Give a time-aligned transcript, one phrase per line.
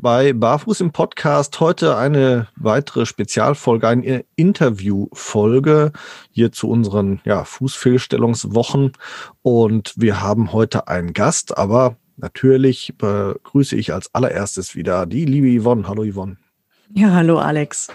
[0.00, 1.58] bei Barfuß im Podcast.
[1.58, 5.92] Heute eine weitere Spezialfolge, eine Interviewfolge
[6.30, 8.92] hier zu unseren ja, Fußfehlstellungswochen.
[9.42, 15.60] Und wir haben heute einen Gast, aber natürlich begrüße ich als allererstes wieder die liebe
[15.60, 15.88] Yvonne.
[15.88, 16.36] Hallo Yvonne.
[16.94, 17.88] Ja, hallo Alex.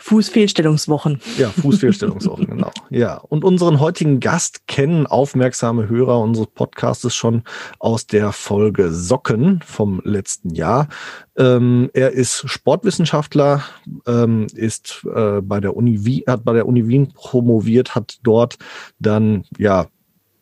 [0.00, 1.20] Fußfehlstellungswochen.
[1.36, 2.70] Ja, Fußfehlstellungswochen, genau.
[2.88, 7.42] Ja, und unseren heutigen Gast kennen aufmerksame Hörer unseres Podcasts schon
[7.78, 10.88] aus der Folge Socken vom letzten Jahr.
[11.36, 13.62] Ähm, er ist Sportwissenschaftler,
[14.06, 18.56] ähm, ist äh, bei der Uni Wien, hat bei der Uni Wien promoviert, hat dort
[18.98, 19.86] dann ja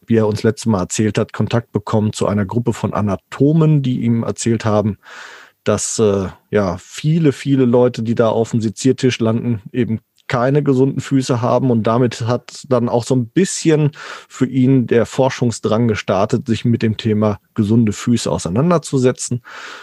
[0.07, 4.01] wie er uns letztes Mal erzählt hat, Kontakt bekommen zu einer Gruppe von Anatomen, die
[4.01, 4.97] ihm erzählt haben,
[5.69, 11.01] dass äh, ja viele, viele Leute, die da auf dem Seziertisch landen, eben keine gesunden
[11.01, 13.93] Füße haben und damit hat dann auch so ein bisschen
[14.29, 19.43] für ihn der Forschungsdrang gestartet, sich mit dem Thema gesunde Füße auseinanderzusetzen,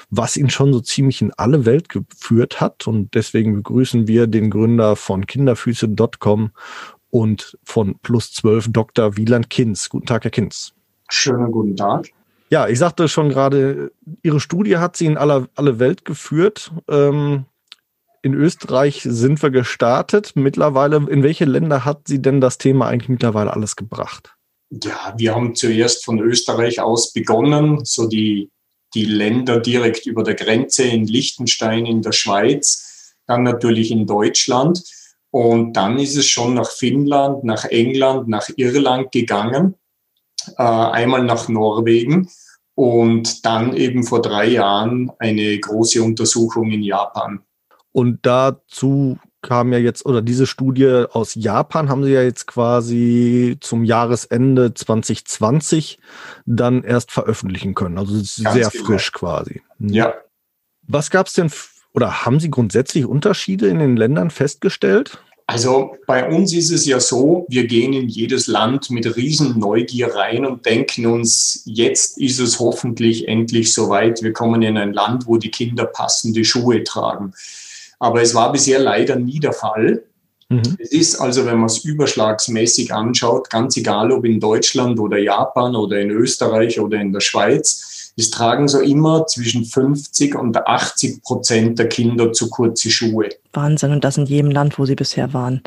[0.09, 4.51] was ihn schon so ziemlich in alle Welt geführt hat und deswegen begrüßen wir den
[4.51, 6.51] Gründer von kinderfüße.com
[7.09, 9.17] und von Plus 12 Dr.
[9.17, 9.89] Wieland Kinz.
[9.89, 10.73] Guten Tag, Herr Kinz.
[11.09, 12.09] Schönen guten Tag.
[12.55, 13.91] Ja, ich sagte schon gerade,
[14.23, 16.71] Ihre Studie hat Sie in aller, alle Welt geführt.
[16.87, 17.43] Ähm,
[18.21, 20.31] in Österreich sind wir gestartet.
[20.35, 24.37] Mittlerweile, in welche Länder hat Sie denn das Thema eigentlich mittlerweile alles gebracht?
[24.69, 28.49] Ja, wir haben zuerst von Österreich aus begonnen, so die,
[28.93, 34.81] die Länder direkt über der Grenze in Liechtenstein, in der Schweiz, dann natürlich in Deutschland.
[35.29, 39.75] Und dann ist es schon nach Finnland, nach England, nach Irland gegangen
[40.57, 42.29] äh, einmal nach Norwegen
[42.75, 47.39] und dann eben vor drei Jahren eine große Untersuchung in Japan.
[47.91, 53.57] Und dazu kam ja jetzt, oder diese Studie aus Japan haben Sie ja jetzt quasi
[53.61, 55.99] zum Jahresende 2020
[56.45, 57.97] dann erst veröffentlichen können.
[57.97, 58.85] Also sehr genau.
[58.85, 59.61] frisch quasi.
[59.77, 59.89] Mhm.
[59.89, 60.13] Ja.
[60.81, 61.51] Was gab es denn,
[61.93, 65.19] oder haben Sie grundsätzlich Unterschiede in den Ländern festgestellt?
[65.47, 70.15] Also bei uns ist es ja so, wir gehen in jedes Land mit riesen Neugier
[70.15, 74.23] rein und denken uns, jetzt ist es hoffentlich endlich soweit.
[74.23, 77.33] Wir kommen in ein Land, wo die Kinder passende Schuhe tragen.
[77.99, 80.03] Aber es war bisher leider nie der Fall.
[80.49, 80.77] Mhm.
[80.79, 85.75] Es ist also, wenn man es überschlagsmäßig anschaut, ganz egal ob in Deutschland oder Japan
[85.75, 91.21] oder in Österreich oder in der Schweiz, es tragen so immer zwischen 50 und 80
[91.21, 93.29] Prozent der Kinder zu kurze Schuhe.
[93.53, 95.61] Wahnsinn, und das in jedem Land, wo Sie bisher waren.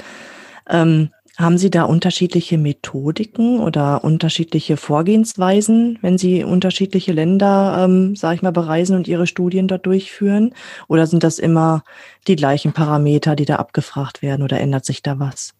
[0.68, 8.36] Ähm, haben Sie da unterschiedliche Methodiken oder unterschiedliche Vorgehensweisen, wenn Sie unterschiedliche Länder, ähm, sage
[8.36, 10.52] ich mal, bereisen und Ihre Studien dort durchführen?
[10.88, 11.84] Oder sind das immer
[12.26, 15.54] die gleichen Parameter, die da abgefragt werden oder ändert sich da was?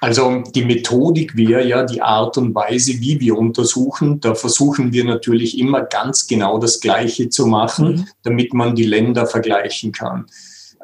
[0.00, 4.20] Also die Methodik wäre ja die Art und Weise, wie wir untersuchen.
[4.20, 8.06] Da versuchen wir natürlich immer ganz genau das Gleiche zu machen, mhm.
[8.22, 10.26] damit man die Länder vergleichen kann.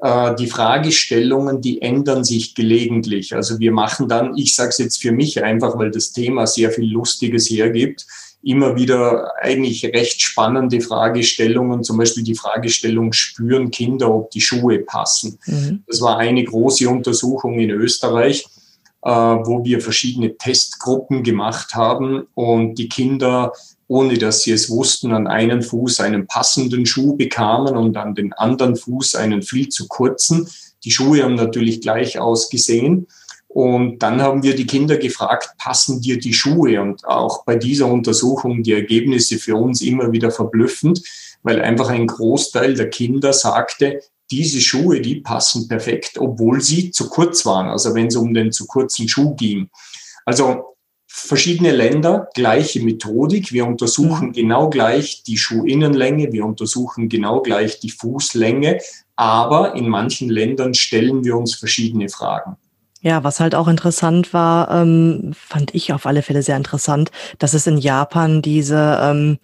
[0.03, 3.35] Äh, die Fragestellungen, die ändern sich gelegentlich.
[3.35, 6.71] Also wir machen dann, ich sage es jetzt für mich einfach, weil das Thema sehr
[6.71, 8.07] viel Lustiges hergibt,
[8.43, 14.81] immer wieder eigentlich recht spannende Fragestellungen, zum Beispiel die Fragestellung, spüren Kinder, ob die Schuhe
[14.81, 15.39] passen.
[15.47, 15.85] Mhm.
[15.87, 18.45] Das war eine große Untersuchung in Österreich
[19.05, 23.53] wo wir verschiedene Testgruppen gemacht haben und die Kinder,
[23.87, 28.33] ohne dass sie es wussten, an einen Fuß einen passenden Schuh bekamen und an den
[28.33, 30.49] anderen Fuß einen viel zu kurzen.
[30.85, 33.07] Die Schuhe haben natürlich gleich ausgesehen.
[33.49, 36.81] Und dann haben wir die Kinder gefragt, passen dir die Schuhe?
[36.81, 41.03] Und auch bei dieser Untersuchung die Ergebnisse für uns immer wieder verblüffend,
[41.43, 44.01] weil einfach ein Großteil der Kinder sagte,
[44.31, 48.53] diese Schuhe, die passen perfekt, obwohl sie zu kurz waren, also wenn es um den
[48.53, 49.69] zu kurzen Schuh ging.
[50.25, 50.75] Also
[51.15, 53.53] verschiedene Länder, gleiche Methodik.
[53.53, 54.33] Wir untersuchen mhm.
[54.33, 58.79] genau gleich die Schuhinnenlänge, wir untersuchen genau gleich die Fußlänge,
[59.15, 62.57] aber in manchen Ländern stellen wir uns verschiedene Fragen.
[63.01, 67.53] Ja, was halt auch interessant war, ähm, fand ich auf alle Fälle sehr interessant, dass
[67.53, 69.39] es in Japan diese ähm,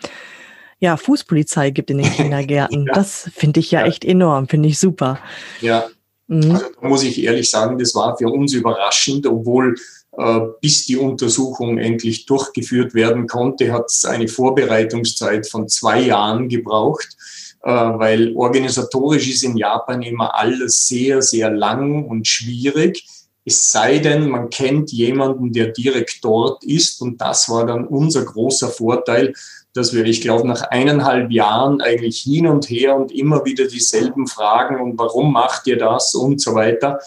[0.81, 2.87] ja, Fußpolizei gibt in den Kindergärten.
[2.87, 2.95] ja.
[2.95, 5.21] Das finde ich ja, ja, echt enorm, finde ich super.
[5.61, 5.89] Ja,
[6.27, 6.51] mhm.
[6.53, 9.77] also da muss ich ehrlich sagen, das war für uns überraschend, obwohl
[10.19, 16.49] äh, bis die Untersuchung endlich durchgeführt werden konnte, hat es eine Vorbereitungszeit von zwei Jahren
[16.49, 17.17] gebraucht,
[17.63, 23.07] äh, weil organisatorisch ist in Japan immer alles sehr, sehr lang und schwierig
[23.45, 27.01] Es sei denn, man kennt jemanden, der direkt dort ist.
[27.01, 29.33] Und das war dann unser großer Vorteil,
[29.75, 34.27] dass wir, ich glaube, nach eineinhalb Jahren eigentlich hin und her und immer wieder dieselben
[34.27, 36.99] Fragen und warum macht ihr das und so weiter,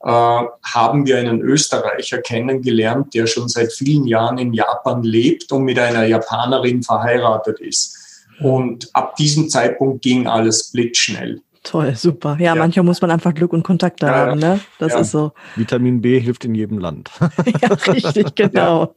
[0.00, 5.64] äh, haben wir einen Österreicher kennengelernt, der schon seit vielen Jahren in Japan lebt und
[5.64, 7.96] mit einer Japanerin verheiratet ist.
[8.40, 11.40] Und ab diesem Zeitpunkt ging alles blitzschnell.
[11.64, 12.36] Toll, super.
[12.38, 14.60] Ja, ja, manchmal muss man einfach Glück und Kontakte ja, haben, ne?
[14.78, 15.00] Das ja.
[15.00, 15.32] ist so.
[15.56, 17.10] Vitamin B hilft in jedem Land.
[17.60, 18.94] ja, richtig, genau.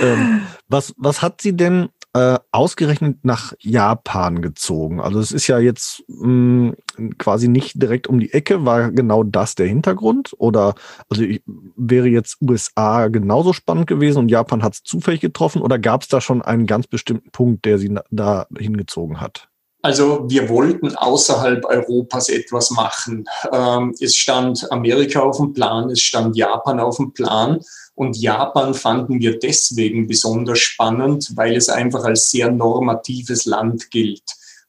[0.00, 5.00] Ähm, was, was hat sie denn äh, ausgerechnet nach Japan gezogen?
[5.00, 8.64] Also es ist ja jetzt mh, hm, quasi nicht direkt um die Ecke.
[8.64, 10.34] War genau das der Hintergrund?
[10.38, 10.74] Oder
[11.08, 11.42] also ich,
[11.76, 15.62] wäre jetzt USA genauso spannend gewesen und Japan hat es zufällig getroffen?
[15.62, 19.50] Oder gab es da schon einen ganz bestimmten Punkt, der sie da hingezogen hat?
[19.82, 23.24] Also wir wollten außerhalb Europas etwas machen.
[23.50, 27.60] Ähm, es stand Amerika auf dem Plan, es stand Japan auf dem Plan.
[28.00, 34.22] Und Japan fanden wir deswegen besonders spannend, weil es einfach als sehr normatives Land gilt.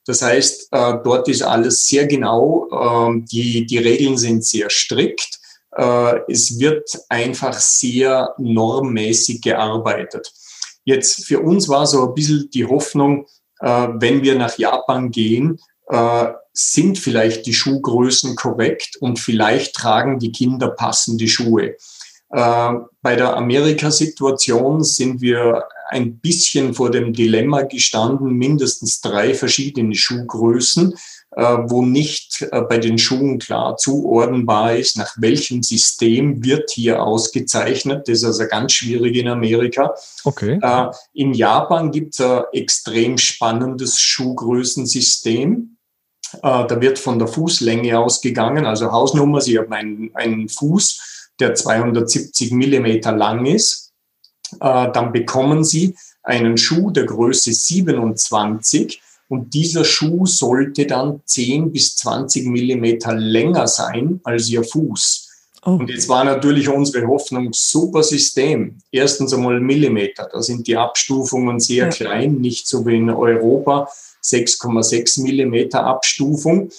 [0.06, 5.39] Das heißt, äh, dort ist alles sehr genau, äh, die, die Regeln sind sehr strikt.
[5.74, 10.34] Äh, es wird einfach sehr normmäßig gearbeitet.
[10.84, 13.27] Jetzt für uns war so ein bisschen die Hoffnung,
[13.62, 15.57] äh, wenn wir nach Japan gehen,
[16.54, 21.75] sind vielleicht die Schuhgrößen korrekt und vielleicht tragen die Kinder passende Schuhe.
[22.31, 29.95] Äh, bei der Amerika-Situation sind wir ein bisschen vor dem Dilemma gestanden, mindestens drei verschiedene
[29.95, 30.95] Schuhgrößen
[31.33, 37.01] äh, wo nicht äh, bei den Schuhen klar zuordnenbar ist, nach welchem System wird hier
[37.01, 38.10] ausgezeichnet.
[38.10, 39.95] Das ist also ganz schwierig in Amerika.
[40.25, 40.60] Okay.
[40.62, 45.77] Äh, in Japan gibt es ein extrem spannendes Schuhgrößensystem.
[46.42, 51.11] Da wird von der Fußlänge ausgegangen, also Hausnummer, Sie haben einen, einen Fuß,
[51.41, 53.91] der 270 Millimeter lang ist.
[54.59, 61.95] Dann bekommen Sie einen Schuh der Größe 27 und dieser Schuh sollte dann 10 bis
[61.95, 65.29] 20 Millimeter länger sein als ihr Fuß.
[65.65, 65.71] Oh.
[65.71, 68.79] Und jetzt war natürlich unsere Hoffnung, super System.
[68.91, 71.89] Erstens einmal Millimeter, da sind die Abstufungen sehr ja.
[71.89, 73.88] klein, nicht so wie in Europa,
[74.23, 76.71] 6,6 Millimeter Abstufung.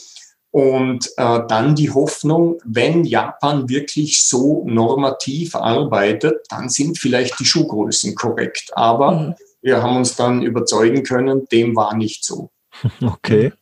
[0.52, 7.46] Und äh, dann die Hoffnung, wenn Japan wirklich so normativ arbeitet, dann sind vielleicht die
[7.46, 8.70] Schuhgrößen korrekt.
[8.74, 12.50] Aber mhm wir haben uns dann überzeugen können, dem war nicht so.
[13.00, 13.52] Okay.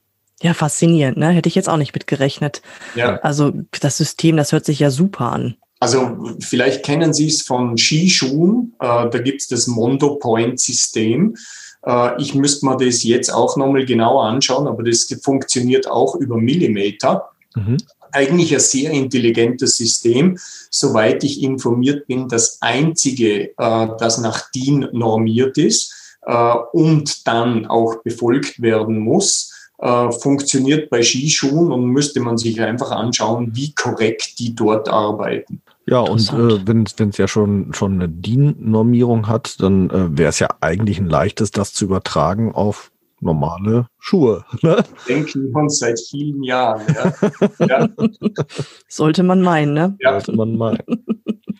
[0.42, 1.28] Ja, faszinierend, ne?
[1.28, 2.62] Hätte ich jetzt auch nicht mitgerechnet.
[2.94, 3.16] Ja.
[3.16, 5.56] Also das System, das hört sich ja super an.
[5.80, 8.74] Also vielleicht kennen Sie es von Skischuhen.
[8.80, 11.36] Äh, da gibt es das Mondo Point System.
[11.84, 16.36] Äh, ich müsste mir das jetzt auch nochmal genauer anschauen, aber das funktioniert auch über
[16.36, 17.30] Millimeter.
[17.54, 17.78] Mhm
[18.12, 20.38] eigentlich ein sehr intelligentes System.
[20.70, 27.66] Soweit ich informiert bin, das einzige, äh, das nach DIN normiert ist äh, und dann
[27.66, 33.72] auch befolgt werden muss, äh, funktioniert bei Skischuhen und müsste man sich einfach anschauen, wie
[33.74, 35.62] korrekt die dort arbeiten.
[35.90, 40.38] Ja, und äh, wenn es ja schon, schon eine DIN-Normierung hat, dann äh, wäre es
[40.38, 44.44] ja eigentlich ein leichtes, das zu übertragen auf normale Schuhe.
[44.62, 44.84] Ne?
[45.08, 46.82] Denken wir uns seit vielen Jahren.
[46.94, 47.66] Ja.
[47.66, 47.88] ja.
[48.88, 49.96] Sollte man meinen, ne?
[49.98, 50.20] Ja.
[50.20, 50.78] Sollte man meinen.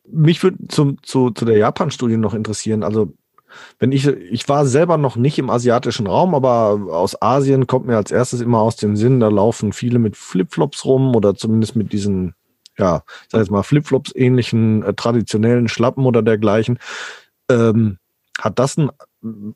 [0.06, 2.85] Mich würde zum, zu, zu der Japan-Studie noch interessieren.
[2.85, 3.14] Also,
[3.81, 7.97] wenn ich, ich war selber noch nicht im asiatischen Raum, aber aus Asien kommt mir
[7.97, 11.93] als erstes immer aus dem Sinn, da laufen viele mit Flipflops rum oder zumindest mit
[11.93, 12.35] diesen,
[12.80, 16.78] ja, sag jetzt mal, Flipflops ähnlichen äh, traditionellen Schlappen oder dergleichen.
[17.50, 17.99] Ähm,
[18.38, 18.90] hat das ein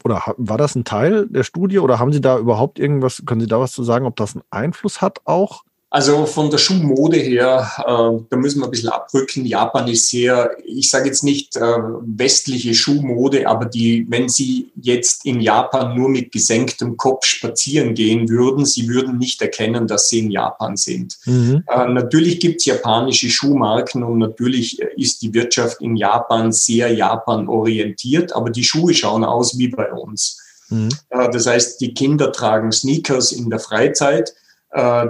[0.04, 3.46] oder war das ein Teil der Studie oder haben Sie da überhaupt irgendwas, können Sie
[3.46, 5.64] da was zu sagen, ob das einen Einfluss hat auch?
[5.94, 9.46] Also von der Schuhmode her, äh, da müssen wir ein bisschen abrücken.
[9.46, 15.24] Japan ist sehr, ich sage jetzt nicht äh, westliche Schuhmode, aber die, wenn Sie jetzt
[15.24, 20.18] in Japan nur mit gesenktem Kopf spazieren gehen würden, Sie würden nicht erkennen, dass Sie
[20.18, 21.16] in Japan sind.
[21.26, 21.62] Mhm.
[21.68, 27.46] Äh, natürlich gibt es japanische Schuhmarken und natürlich ist die Wirtschaft in Japan sehr Japan
[27.46, 30.42] orientiert, aber die Schuhe schauen aus wie bei uns.
[30.70, 30.88] Mhm.
[31.10, 34.34] Äh, das heißt, die Kinder tragen Sneakers in der Freizeit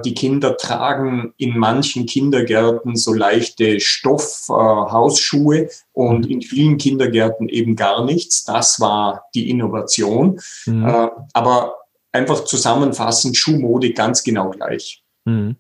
[0.05, 7.75] die Kinder tragen in manchen Kindergärten so leichte Stoffhausschuhe äh, und in vielen Kindergärten eben
[7.75, 8.45] gar nichts.
[8.45, 10.39] Das war die Innovation.
[10.67, 10.87] Mhm.
[10.87, 11.77] Äh, aber
[12.13, 15.03] einfach zusammenfassend, Schuhmode ganz genau gleich.
[15.25, 15.57] Mhm.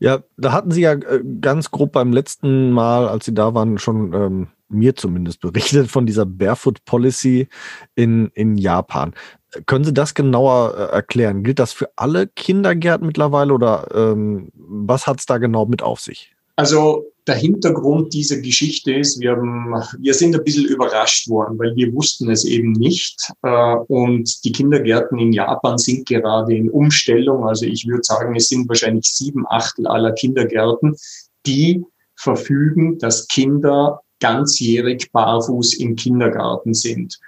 [0.00, 3.78] Ja, da hatten Sie ja äh, ganz grob beim letzten Mal, als Sie da waren,
[3.78, 7.48] schon ähm, mir zumindest berichtet von dieser Barefoot Policy
[7.94, 9.14] in, in Japan.
[9.66, 11.42] Können Sie das genauer äh, erklären?
[11.42, 16.00] Gilt das für alle Kindergärten mittlerweile oder ähm, was hat es da genau mit auf
[16.00, 16.34] sich?
[16.56, 21.74] Also der Hintergrund dieser Geschichte ist, wir, haben, wir sind ein bisschen überrascht worden, weil
[21.74, 23.30] wir wussten es eben nicht.
[23.42, 27.44] Äh, und die Kindergärten in Japan sind gerade in Umstellung.
[27.46, 30.96] Also ich würde sagen, es sind wahrscheinlich sieben Achtel aller Kindergärten,
[31.46, 31.82] die
[32.16, 37.18] verfügen, dass Kinder ganzjährig barfuß im Kindergarten sind.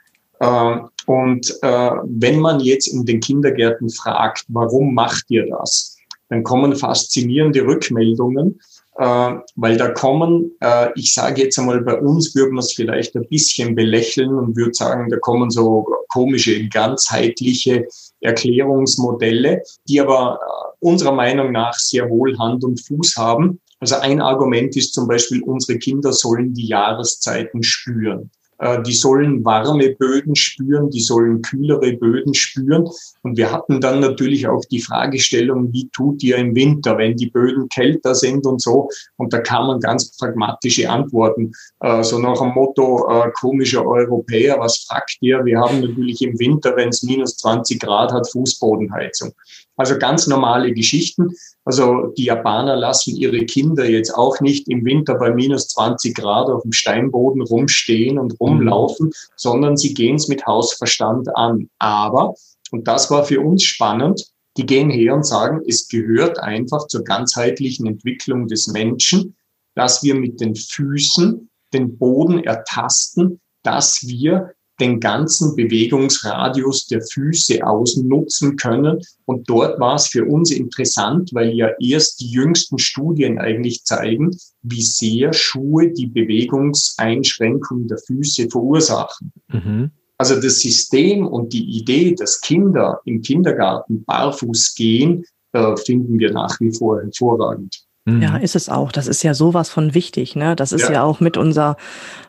[0.40, 5.96] Äh, und äh, wenn man jetzt in den Kindergärten fragt, warum macht ihr das,
[6.28, 8.58] dann kommen faszinierende Rückmeldungen
[8.98, 13.14] äh, weil da kommen, äh, ich sage jetzt einmal, bei uns würde man es vielleicht
[13.14, 17.86] ein bisschen belächeln und würde sagen, da kommen so komische, ganzheitliche
[18.20, 20.40] Erklärungsmodelle, die aber
[20.80, 23.60] unserer Meinung nach sehr wohl Hand und Fuß haben.
[23.80, 28.30] Also ein Argument ist zum Beispiel, unsere Kinder sollen die Jahreszeiten spüren.
[28.58, 32.88] Äh, die sollen warme Böden spüren, die sollen kühlere Böden spüren.
[33.26, 37.28] Und wir hatten dann natürlich auch die Fragestellung, wie tut ihr im Winter, wenn die
[37.28, 38.88] Böden kälter sind und so.
[39.16, 41.50] Und da kamen ganz pragmatische Antworten.
[41.80, 45.44] Äh, so nach dem Motto, äh, komischer Europäer, was fragt ihr?
[45.44, 49.32] Wir haben natürlich im Winter, wenn es minus 20 Grad hat, Fußbodenheizung.
[49.76, 51.32] Also ganz normale Geschichten.
[51.64, 56.48] Also die Japaner lassen ihre Kinder jetzt auch nicht im Winter bei minus 20 Grad
[56.48, 59.12] auf dem Steinboden rumstehen und rumlaufen, mhm.
[59.34, 61.68] sondern sie gehen es mit Hausverstand an.
[61.78, 62.34] Aber,
[62.72, 64.24] und das war für uns spannend,
[64.56, 69.36] die gehen her und sagen, es gehört einfach zur ganzheitlichen Entwicklung des Menschen,
[69.74, 77.66] dass wir mit den Füßen den Boden ertasten, dass wir den ganzen Bewegungsradius der Füße
[77.66, 79.00] ausnutzen können.
[79.24, 84.36] Und dort war es für uns interessant, weil ja erst die jüngsten Studien eigentlich zeigen,
[84.62, 89.32] wie sehr Schuhe die Bewegungseinschränkung der Füße verursachen.
[89.48, 89.92] Mhm.
[90.18, 96.32] Also das System und die Idee, dass Kinder im Kindergarten barfuß gehen, äh, finden wir
[96.32, 97.86] nach wie vor hervorragend.
[98.08, 98.40] Ja, mhm.
[98.40, 98.92] ist es auch.
[98.92, 100.36] Das ist ja sowas von wichtig.
[100.36, 100.54] Ne?
[100.54, 100.92] Das ist ja.
[100.92, 101.76] ja auch mit unser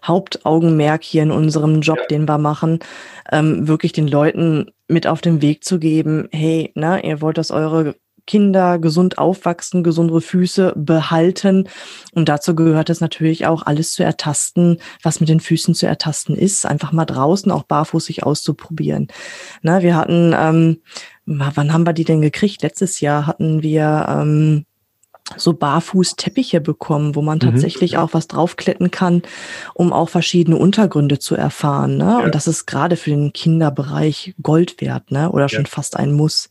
[0.03, 2.06] Hauptaugenmerk hier in unserem Job, ja.
[2.08, 2.79] den wir machen,
[3.32, 7.51] ähm, wirklich den Leuten mit auf den Weg zu geben, hey, ne, ihr wollt, dass
[7.51, 7.96] eure
[8.27, 11.67] Kinder gesund aufwachsen, gesundere Füße behalten.
[12.13, 16.36] Und dazu gehört es natürlich auch, alles zu ertasten, was mit den Füßen zu ertasten
[16.36, 16.65] ist.
[16.65, 19.07] Einfach mal draußen auch barfußig auszuprobieren.
[19.63, 20.81] Ne, wir hatten, ähm,
[21.25, 22.62] wann haben wir die denn gekriegt?
[22.62, 24.65] Letztes Jahr hatten wir ähm,
[25.36, 27.41] so Barfußteppiche bekommen, wo man mhm.
[27.41, 29.24] tatsächlich auch was draufkletten kann,
[29.74, 31.98] um auch verschiedene Untergründe zu erfahren.
[31.98, 32.05] Ne?
[32.05, 32.19] Ja.
[32.19, 35.31] Und das ist gerade für den Kinderbereich Gold wert, ne?
[35.31, 35.69] Oder schon ja.
[35.69, 36.50] fast ein Muss.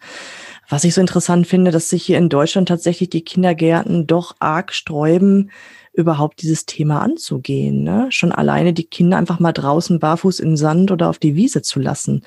[0.69, 4.73] Was ich so interessant finde, dass sich hier in Deutschland tatsächlich die Kindergärten doch arg
[4.73, 5.51] sträuben,
[5.93, 7.83] überhaupt dieses Thema anzugehen.
[7.83, 8.09] Ne?
[8.11, 11.81] Schon alleine die Kinder einfach mal draußen barfuß in Sand oder auf die Wiese zu
[11.81, 12.25] lassen.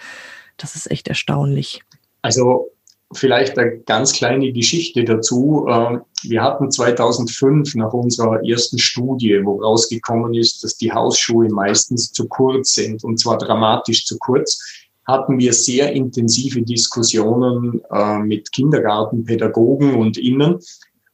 [0.57, 1.83] Das ist echt erstaunlich.
[2.21, 2.71] Also
[3.13, 5.65] Vielleicht eine ganz kleine Geschichte dazu.
[5.67, 12.11] Ähm, wir hatten 2005 nach unserer ersten Studie, wo rausgekommen ist, dass die Hausschuhe meistens
[12.11, 14.78] zu kurz sind und zwar dramatisch zu kurz,
[15.09, 20.59] hatten wir sehr intensive Diskussionen äh, mit Kindergartenpädagogen und Innen.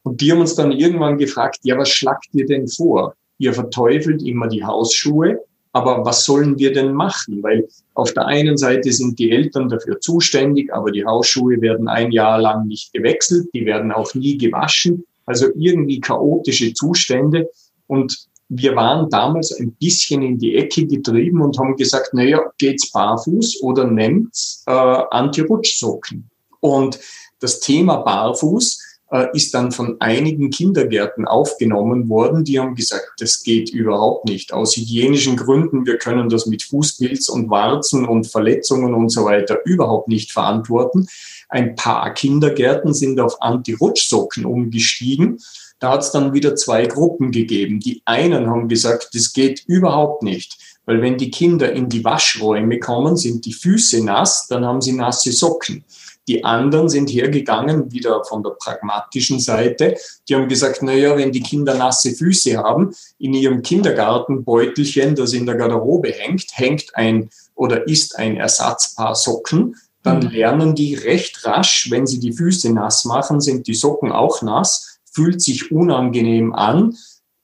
[0.02, 3.14] Und die haben uns dann irgendwann gefragt, ja, was schlagt ihr denn vor?
[3.38, 5.40] Ihr verteufelt immer die Hausschuhe,
[5.72, 7.42] aber was sollen wir denn machen?
[7.42, 12.12] Weil auf der einen Seite sind die Eltern dafür zuständig, aber die Hausschuhe werden ein
[12.12, 15.04] Jahr lang nicht gewechselt, die werden auch nie gewaschen.
[15.26, 17.50] Also irgendwie chaotische Zustände.
[17.88, 22.92] Und wir waren damals ein bisschen in die Ecke getrieben und haben gesagt, naja, geht's
[22.92, 26.30] barfuß oder nehmt's äh, Anti-Rutschsocken?
[26.60, 26.98] Und
[27.40, 32.44] das Thema Barfuß äh, ist dann von einigen Kindergärten aufgenommen worden.
[32.44, 34.52] Die haben gesagt, das geht überhaupt nicht.
[34.52, 39.58] Aus hygienischen Gründen, wir können das mit Fußpilz und Warzen und Verletzungen und so weiter
[39.64, 41.08] überhaupt nicht verantworten.
[41.48, 45.38] Ein paar Kindergärten sind auf Anti-Rutschsocken umgestiegen.
[45.78, 47.80] Da hat es dann wieder zwei Gruppen gegeben.
[47.80, 50.56] Die einen haben gesagt, das geht überhaupt nicht.
[50.86, 54.92] Weil wenn die Kinder in die Waschräume kommen, sind die Füße nass, dann haben sie
[54.92, 55.84] nasse Socken.
[56.28, 59.96] Die anderen sind hergegangen, wieder von der pragmatischen Seite.
[60.28, 65.32] Die haben gesagt, na ja, wenn die Kinder nasse Füße haben, in ihrem Kindergartenbeutelchen, das
[65.32, 69.76] in der Garderobe hängt, hängt ein oder ist ein Ersatzpaar Socken.
[70.02, 70.30] Dann mhm.
[70.30, 74.95] lernen die recht rasch, wenn sie die Füße nass machen, sind die Socken auch nass,
[75.16, 76.94] fühlt sich unangenehm an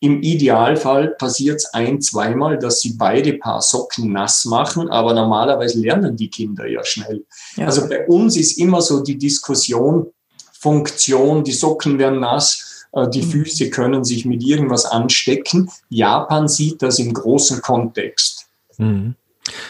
[0.03, 5.79] im Idealfall passiert es ein, zweimal, dass sie beide Paar Socken nass machen, aber normalerweise
[5.79, 7.25] lernen die Kinder ja schnell.
[7.55, 7.67] Ja.
[7.67, 10.09] Also bei uns ist immer so die Diskussion,
[10.59, 13.31] Funktion, die Socken werden nass, äh, die mhm.
[13.31, 15.71] Füße können sich mit irgendwas anstecken.
[15.89, 18.47] Japan sieht das im großen Kontext.
[18.79, 19.15] Mhm.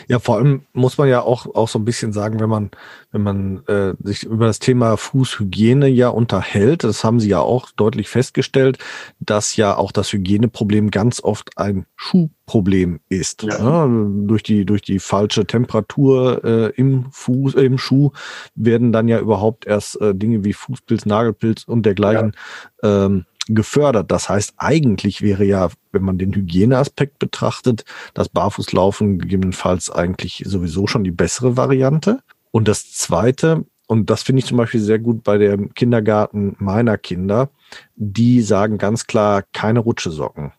[0.09, 2.71] Ja, vor allem muss man ja auch, auch so ein bisschen sagen, wenn man,
[3.11, 7.71] wenn man äh, sich über das Thema Fußhygiene ja unterhält, das haben Sie ja auch
[7.71, 8.79] deutlich festgestellt,
[9.19, 13.45] dass ja auch das Hygieneproblem ganz oft ein Schuhproblem ist.
[13.45, 13.59] Ja.
[13.59, 18.11] Ja, durch die, durch die falsche Temperatur äh, im Fuß, äh, im Schuh
[18.55, 22.37] werden dann ja überhaupt erst äh, Dinge wie Fußpilz, Nagelpilz und dergleichen
[22.83, 23.07] ja.
[23.07, 24.11] ähm, gefördert.
[24.11, 27.84] Das heißt, eigentlich wäre ja, wenn man den Hygieneaspekt betrachtet,
[28.14, 32.20] das Barfußlaufen gegebenenfalls eigentlich sowieso schon die bessere Variante.
[32.50, 36.99] Und das Zweite, und das finde ich zum Beispiel sehr gut bei dem Kindergarten meiner
[36.99, 37.50] Kinder,
[37.96, 40.52] die sagen ganz klar keine Rutschesocken.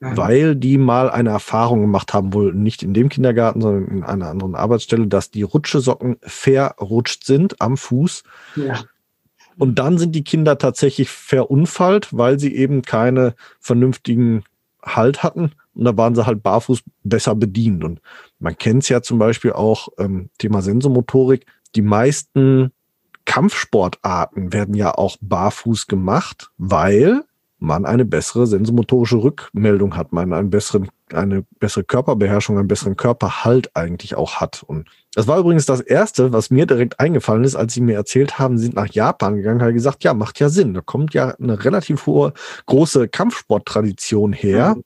[0.00, 0.16] Mhm.
[0.16, 4.28] Weil die mal eine Erfahrung gemacht haben, wohl nicht in dem Kindergarten, sondern in einer
[4.28, 8.22] anderen Arbeitsstelle, dass die Rutschesocken verrutscht sind am Fuß.
[8.56, 8.80] Ja.
[9.58, 14.44] Und dann sind die Kinder tatsächlich verunfallt, weil sie eben keine vernünftigen
[14.82, 15.52] Halt hatten.
[15.74, 17.82] Und da waren sie halt barfuß besser bedient.
[17.84, 18.00] Und
[18.38, 22.72] man kennt es ja zum Beispiel auch, ähm, Thema Sensomotorik, die meisten
[23.24, 27.24] Kampfsportarten werden ja auch barfuß gemacht, weil
[27.58, 33.74] man eine bessere sensomotorische Rückmeldung hat, man einen besseren, eine bessere Körperbeherrschung, einen besseren Körperhalt
[33.74, 34.62] eigentlich auch hat.
[34.66, 38.38] Und das war übrigens das erste, was mir direkt eingefallen ist, als sie mir erzählt
[38.38, 40.74] haben, sie sind nach Japan gegangen, habe gesagt, ja, macht ja Sinn.
[40.74, 42.32] Da kommt ja eine relativ hohe,
[42.66, 44.82] große Kampfsporttradition her, mhm.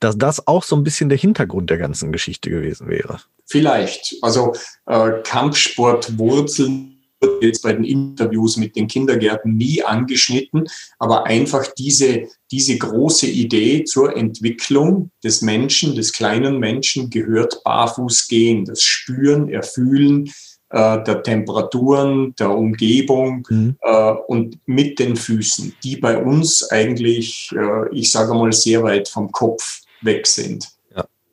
[0.00, 3.18] dass das auch so ein bisschen der Hintergrund der ganzen Geschichte gewesen wäre.
[3.46, 4.16] Vielleicht.
[4.22, 4.54] Also
[4.86, 6.91] äh, Kampfsportwurzeln
[7.40, 10.64] jetzt bei den Interviews mit den Kindergärten nie angeschnitten,
[10.98, 18.28] aber einfach diese, diese große Idee zur Entwicklung des Menschen, des kleinen Menschen gehört barfuß
[18.28, 20.30] gehen, das Spüren, Erfühlen
[20.70, 23.76] äh, der Temperaturen, der Umgebung mhm.
[23.82, 29.08] äh, und mit den Füßen, die bei uns eigentlich, äh, ich sage mal, sehr weit
[29.08, 30.68] vom Kopf weg sind.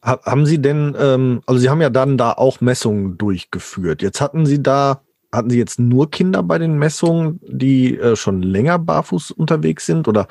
[0.01, 4.01] Haben Sie denn, ähm, also Sie haben ja dann da auch Messungen durchgeführt.
[4.01, 8.41] Jetzt hatten Sie da hatten Sie jetzt nur Kinder bei den Messungen, die äh, schon
[8.41, 10.07] länger barfuß unterwegs sind?
[10.07, 10.27] Oder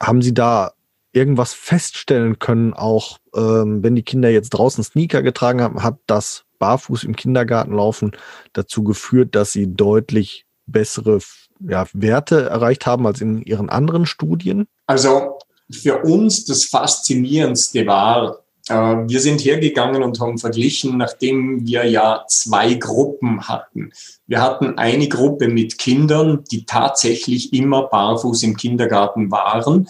[0.00, 0.72] haben Sie da
[1.12, 6.44] irgendwas feststellen können, auch ähm, wenn die Kinder jetzt draußen Sneaker getragen haben, hat das
[6.58, 8.12] Barfuß im Kindergarten laufen
[8.52, 11.20] dazu geführt, dass sie deutlich bessere
[11.60, 14.66] ja, Werte erreicht haben als in ihren anderen Studien?
[14.86, 15.38] Also
[15.70, 22.74] für uns das Faszinierendste war, wir sind hergegangen und haben verglichen, nachdem wir ja zwei
[22.74, 23.92] Gruppen hatten.
[24.26, 29.88] Wir hatten eine Gruppe mit Kindern, die tatsächlich immer barfuß im Kindergarten waren.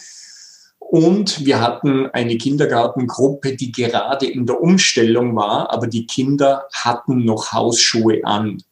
[0.81, 7.25] Und wir hatten eine Kindergartengruppe, die gerade in der Umstellung war, aber die Kinder hatten
[7.25, 8.63] noch Hausschuhe an.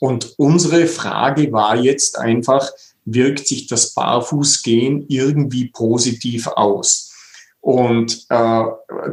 [0.00, 2.70] Und unsere Frage war jetzt einfach,
[3.04, 7.11] wirkt sich das Barfußgehen irgendwie positiv aus?
[7.62, 8.62] Und äh,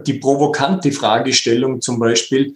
[0.05, 2.55] die provokante Fragestellung zum Beispiel,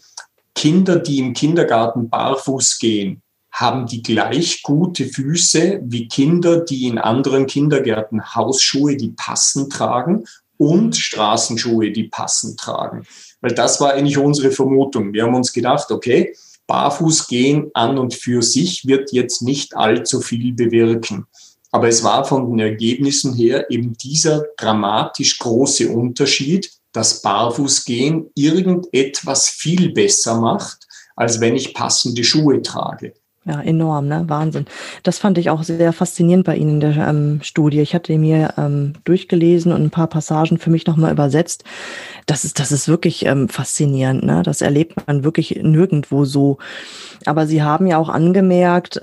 [0.56, 6.98] Kinder, die im Kindergarten barfuß gehen, haben die gleich gute Füße wie Kinder, die in
[6.98, 10.26] anderen Kindergärten Hausschuhe, die passend tragen
[10.58, 13.06] und Straßenschuhe, die passend tragen.
[13.42, 15.14] Weil das war eigentlich unsere Vermutung.
[15.14, 20.22] Wir haben uns gedacht, okay, barfuß gehen an und für sich wird jetzt nicht allzu
[20.22, 21.28] viel bewirken.
[21.74, 29.50] Aber es war von den Ergebnissen her eben dieser dramatisch große Unterschied, dass Barfußgehen irgendetwas
[29.50, 33.14] viel besser macht, als wenn ich passende Schuhe trage.
[33.46, 34.24] Ja, enorm, ne?
[34.28, 34.68] Wahnsinn.
[35.02, 37.82] Das fand ich auch sehr faszinierend bei Ihnen in der ähm, Studie.
[37.82, 41.66] Ich hatte mir ähm, durchgelesen und ein paar Passagen für mich nochmal übersetzt.
[42.26, 44.44] Das ist, das ist wirklich ähm, faszinierend, ne?
[44.44, 46.60] Das erlebt man wirklich nirgendwo so.
[47.26, 49.02] Aber Sie haben ja auch angemerkt,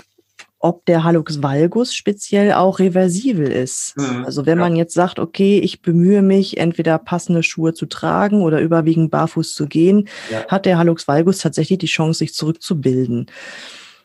[0.61, 3.93] ob der Hallux valgus speziell auch reversibel ist.
[3.97, 4.63] Mhm, also wenn ja.
[4.63, 9.53] man jetzt sagt, okay, ich bemühe mich, entweder passende Schuhe zu tragen oder überwiegend barfuß
[9.53, 10.45] zu gehen, ja.
[10.47, 13.27] hat der Hallux valgus tatsächlich die Chance, sich zurückzubilden.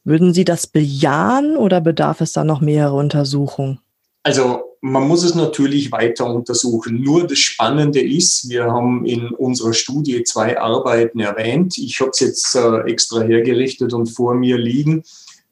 [0.04, 3.80] Würden Sie das bejahen oder bedarf es da noch mehrere Untersuchungen?
[4.22, 7.02] Also man muss es natürlich weiter untersuchen.
[7.02, 11.76] Nur das Spannende ist, wir haben in unserer Studie zwei Arbeiten erwähnt.
[11.78, 15.02] Ich habe es jetzt äh, extra hergerichtet und vor mir liegen.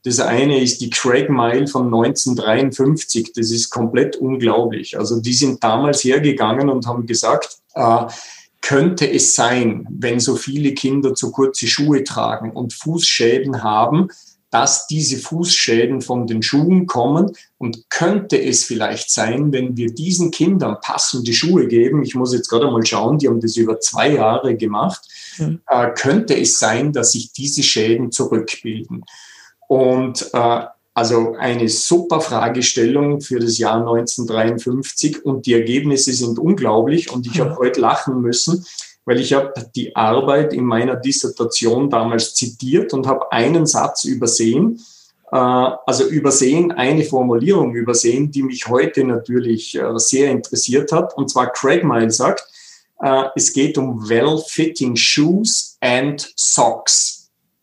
[0.04, 3.32] Das eine ist die Craig Mile von 1953.
[3.34, 4.98] Das ist komplett unglaublich.
[4.98, 8.04] Also die sind damals hergegangen und haben gesagt, äh,
[8.60, 14.08] könnte es sein, wenn so viele Kinder zu kurze Schuhe tragen und Fußschäden haben,
[14.50, 20.30] dass diese Fußschäden von den Schuhen kommen und könnte es vielleicht sein, wenn wir diesen
[20.30, 24.12] Kindern passende Schuhe geben, ich muss jetzt gerade mal schauen, die haben das über zwei
[24.12, 25.00] Jahre gemacht,
[25.38, 25.60] mhm.
[25.66, 29.04] äh, könnte es sein, dass sich diese Schäden zurückbilden.
[29.68, 30.60] Und äh,
[30.94, 37.40] also eine super Fragestellung für das Jahr 1953 und die Ergebnisse sind unglaublich und ich
[37.40, 38.64] habe heute lachen müssen,
[39.04, 44.80] weil ich habe die Arbeit in meiner Dissertation damals zitiert und habe einen Satz übersehen,
[45.32, 51.16] äh, also übersehen, eine Formulierung übersehen, die mich heute natürlich äh, sehr interessiert hat.
[51.16, 52.46] Und zwar Craig Miles sagt,
[53.00, 57.13] äh, es geht um well-fitting shoes and socks.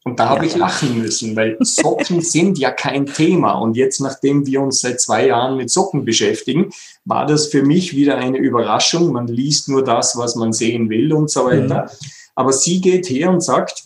[0.03, 3.53] Und da habe ich lachen müssen, weil Socken sind ja kein Thema.
[3.53, 6.71] Und jetzt, nachdem wir uns seit zwei Jahren mit Socken beschäftigen,
[7.05, 9.11] war das für mich wieder eine Überraschung.
[9.11, 11.83] Man liest nur das, was man sehen will und so weiter.
[11.83, 12.07] Mhm.
[12.35, 13.83] Aber sie geht her und sagt,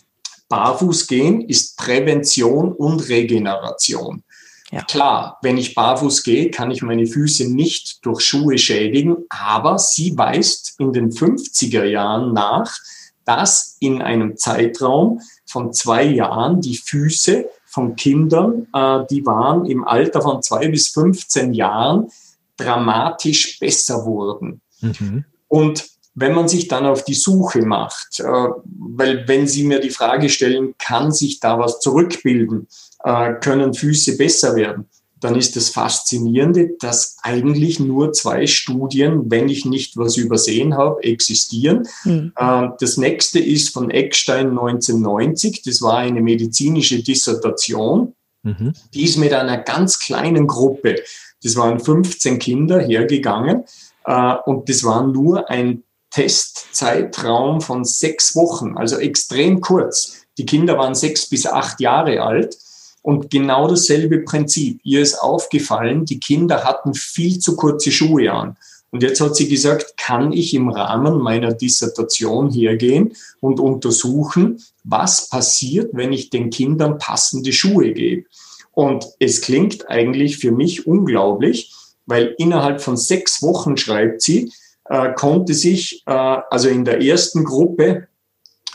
[0.48, 4.22] Barfuß gehen ist Prävention und Regeneration.
[4.70, 4.82] Ja.
[4.82, 10.16] Klar, wenn ich barfuß gehe, kann ich meine Füße nicht durch Schuhe schädigen, aber sie
[10.18, 12.76] weist in den 50er Jahren nach,
[13.24, 19.84] dass in einem Zeitraum von zwei Jahren die Füße von Kindern, äh, die waren im
[19.84, 22.08] Alter von zwei bis 15 Jahren
[22.56, 24.60] dramatisch besser wurden.
[24.80, 25.24] Mhm.
[25.48, 29.90] Und wenn man sich dann auf die Suche macht, äh, weil wenn Sie mir die
[29.90, 32.66] Frage stellen, kann sich da was zurückbilden,
[33.04, 34.88] äh, können Füße besser werden,
[35.20, 41.02] dann ist das Faszinierende, dass eigentlich nur zwei Studien, wenn ich nicht was übersehen habe,
[41.02, 41.88] existieren.
[42.04, 42.32] Mhm.
[42.36, 45.62] Das nächste ist von Eckstein 1990.
[45.62, 48.12] Das war eine medizinische Dissertation.
[48.42, 48.74] Mhm.
[48.94, 50.96] Die ist mit einer ganz kleinen Gruppe,
[51.42, 53.64] das waren 15 Kinder, hergegangen.
[54.04, 60.22] Äh, und das war nur ein Testzeitraum von sechs Wochen, also extrem kurz.
[60.38, 62.56] Die Kinder waren sechs bis acht Jahre alt.
[63.06, 64.80] Und genau dasselbe Prinzip.
[64.82, 68.56] Ihr ist aufgefallen, die Kinder hatten viel zu kurze Schuhe an.
[68.90, 75.28] Und jetzt hat sie gesagt, kann ich im Rahmen meiner Dissertation hergehen und untersuchen, was
[75.28, 78.26] passiert, wenn ich den Kindern passende Schuhe gebe.
[78.72, 81.72] Und es klingt eigentlich für mich unglaublich,
[82.06, 84.50] weil innerhalb von sechs Wochen, schreibt sie,
[84.86, 88.08] äh, konnte sich, äh, also in der ersten Gruppe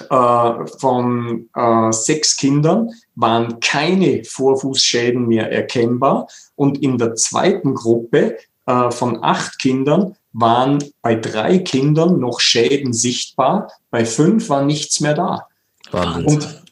[0.09, 2.91] äh, von äh, sechs Kindern
[3.21, 10.84] waren keine Vorfußschäden mehr erkennbar und in der zweiten Gruppe äh, von acht Kindern waren
[11.01, 15.47] bei drei Kindern noch Schäden sichtbar, bei fünf war nichts mehr da.
[15.91, 16.25] Wahnsinn.
[16.25, 16.63] Und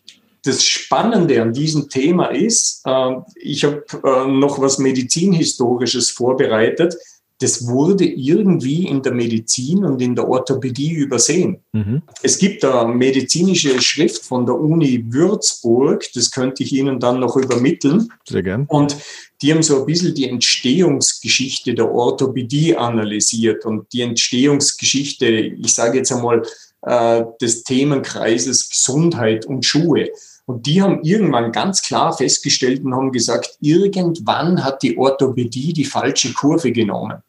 [0.45, 6.95] das Spannende an diesem Thema ist, äh, ich habe äh, noch was Medizinhistorisches vorbereitet
[7.39, 11.61] das wurde irgendwie in der Medizin und in der Orthopädie übersehen.
[11.71, 12.01] Mhm.
[12.21, 17.37] Es gibt eine medizinische Schrift von der Uni Würzburg, das könnte ich Ihnen dann noch
[17.37, 18.09] übermitteln.
[18.27, 18.65] Sehr gern.
[18.67, 18.97] Und
[19.41, 25.99] die haben so ein bisschen die Entstehungsgeschichte der Orthopädie analysiert und die Entstehungsgeschichte, ich sage
[25.99, 26.43] jetzt einmal,
[26.81, 30.09] äh, des Themenkreises Gesundheit und Schuhe.
[30.49, 35.85] Und die haben irgendwann ganz klar festgestellt und haben gesagt, irgendwann hat die Orthopädie die
[35.85, 37.21] falsche Kurve genommen.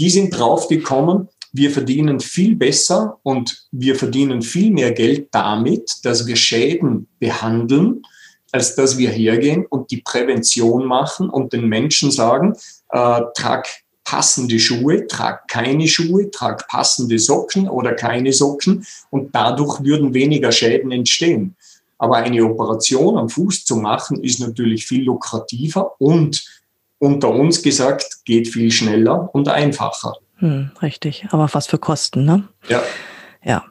[0.00, 6.26] Die sind draufgekommen, wir verdienen viel besser und wir verdienen viel mehr Geld damit, dass
[6.26, 8.02] wir Schäden behandeln,
[8.50, 12.56] als dass wir hergehen und die Prävention machen und den Menschen sagen,
[12.88, 13.68] äh, trag
[14.02, 20.50] passende Schuhe, trag keine Schuhe, trag passende Socken oder keine Socken und dadurch würden weniger
[20.50, 21.54] Schäden entstehen.
[21.98, 26.44] Aber eine Operation am Fuß zu machen, ist natürlich viel lukrativer und
[26.98, 30.14] unter uns gesagt, geht viel schneller und einfacher.
[30.36, 31.26] Hm, richtig.
[31.30, 32.48] Aber was für Kosten, ne?
[32.68, 32.82] Ja.
[33.44, 33.64] Ja,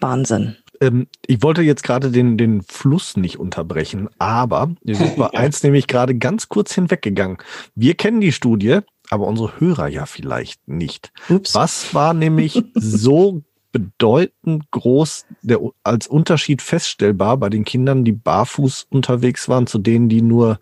[0.00, 0.56] Wahnsinn.
[0.80, 5.62] Ähm, ich wollte jetzt gerade den, den Fluss nicht unterbrechen, aber wir sind bei eins
[5.62, 7.38] nämlich gerade ganz kurz hinweggegangen.
[7.74, 11.12] Wir kennen die Studie, aber unsere Hörer ja vielleicht nicht.
[11.28, 11.54] Ups.
[11.54, 13.42] Was war nämlich so
[13.74, 20.08] bedeutend groß der, als Unterschied feststellbar bei den Kindern, die barfuß unterwegs waren, zu denen,
[20.08, 20.60] die nur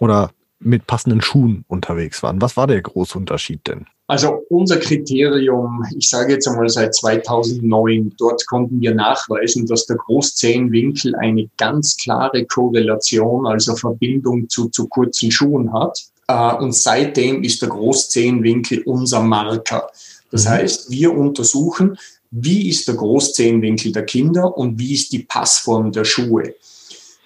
[0.00, 2.40] oder mit passenden Schuhen unterwegs waren.
[2.40, 3.86] Was war der große Unterschied denn?
[4.06, 9.96] Also unser Kriterium, ich sage jetzt einmal seit 2009, dort konnten wir nachweisen, dass der
[9.96, 16.00] Großzehenwinkel eine ganz klare Korrelation, also Verbindung zu, zu kurzen Schuhen hat.
[16.28, 19.90] Äh, und seitdem ist der Großzehenwinkel unser Marker.
[20.30, 20.48] Das mhm.
[20.48, 21.98] heißt, wir untersuchen,
[22.30, 26.54] wie ist der Großzehenwinkel der Kinder und wie ist die Passform der Schuhe.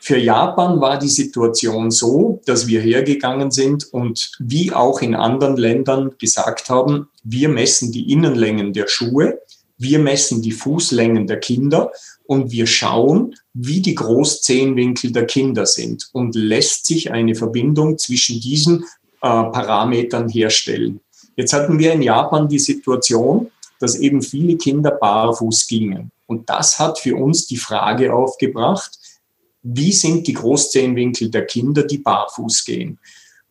[0.05, 5.57] Für Japan war die Situation so, dass wir hergegangen sind und wie auch in anderen
[5.57, 9.39] Ländern gesagt haben, wir messen die Innenlängen der Schuhe,
[9.79, 11.93] wir messen die Fußlängen der Kinder
[12.27, 18.41] und wir schauen, wie die Großzehenwinkel der Kinder sind und lässt sich eine Verbindung zwischen
[18.41, 20.99] diesen äh, Parametern herstellen.
[21.37, 23.52] Jetzt hatten wir in Japan die Situation,
[23.83, 26.11] dass eben viele Kinder barfuß gingen.
[26.27, 28.99] Und das hat für uns die Frage aufgebracht,
[29.63, 32.99] wie sind die Großzehenwinkel der Kinder, die barfuß gehen?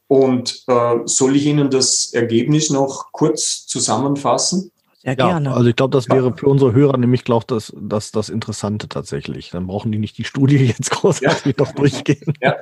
[0.08, 4.72] Und äh, soll ich Ihnen das Ergebnis noch kurz zusammenfassen?
[5.04, 5.50] Sehr gerne.
[5.50, 8.88] Ja, also ich glaube, das wäre für unsere Hörer nämlich, glaube das, das, das Interessante
[8.88, 9.50] tatsächlich.
[9.50, 11.64] Dann brauchen die nicht die Studie jetzt großartig ja.
[11.64, 12.34] noch durchgehen.
[12.42, 12.58] Ja.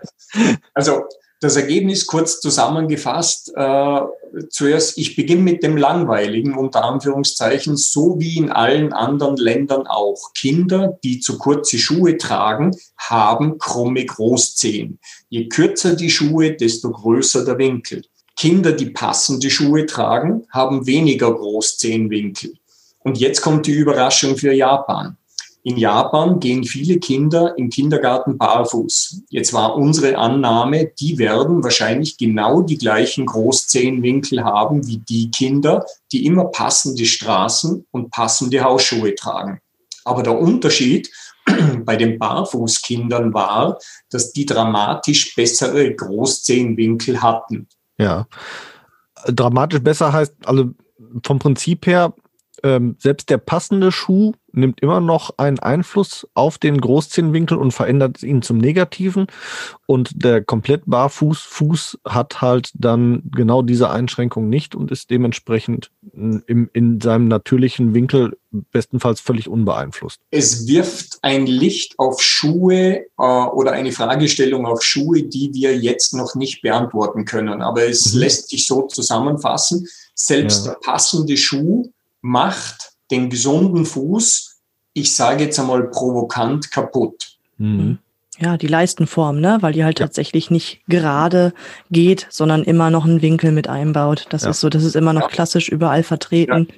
[0.73, 1.03] Also
[1.39, 3.53] das Ergebnis kurz zusammengefasst.
[3.55, 3.99] Äh,
[4.49, 10.33] zuerst, ich beginne mit dem langweiligen, unter Anführungszeichen, so wie in allen anderen Ländern auch.
[10.33, 14.99] Kinder, die zu kurze Schuhe tragen, haben krumme Großzehen.
[15.29, 18.03] Je kürzer die Schuhe, desto größer der Winkel.
[18.35, 22.53] Kinder, die passende Schuhe tragen, haben weniger Großzehenwinkel.
[22.99, 25.17] Und jetzt kommt die Überraschung für Japan.
[25.63, 29.23] In Japan gehen viele Kinder im Kindergarten barfuß.
[29.29, 35.85] Jetzt war unsere Annahme, die werden wahrscheinlich genau die gleichen Großzehenwinkel haben wie die Kinder,
[36.13, 39.59] die immer passende Straßen und passende Hausschuhe tragen.
[40.05, 41.11] Aber der Unterschied
[41.85, 47.67] bei den Barfußkindern war, dass die dramatisch bessere Großzehenwinkel hatten.
[47.97, 48.27] Ja.
[49.25, 50.69] Dramatisch besser heißt, also
[51.25, 52.13] vom Prinzip her,
[52.63, 58.23] ähm, selbst der passende Schuh nimmt immer noch einen Einfluss auf den Großzehenwinkel und verändert
[58.23, 59.27] ihn zum Negativen.
[59.85, 65.91] Und der komplett barfuß Fuß hat halt dann genau diese Einschränkung nicht und ist dementsprechend
[66.13, 68.37] im, in seinem natürlichen Winkel
[68.71, 70.19] bestenfalls völlig unbeeinflusst.
[70.31, 76.13] Es wirft ein Licht auf Schuhe äh, oder eine Fragestellung auf Schuhe, die wir jetzt
[76.13, 77.61] noch nicht beantworten können.
[77.61, 78.21] Aber es mhm.
[78.21, 79.87] lässt sich so zusammenfassen.
[80.15, 80.71] Selbst ja.
[80.71, 81.91] der passende Schuh
[82.21, 84.61] macht den gesunden Fuß,
[84.93, 87.37] ich sage jetzt einmal provokant kaputt.
[87.57, 87.99] Mhm.
[88.41, 89.57] Ja, die Leistenform, ne?
[89.59, 90.05] weil die halt ja.
[90.05, 91.53] tatsächlich nicht gerade
[91.91, 94.27] geht, sondern immer noch einen Winkel mit einbaut.
[94.29, 94.51] Das ja.
[94.51, 95.27] ist so, das ist immer noch ja.
[95.27, 96.69] klassisch überall vertreten.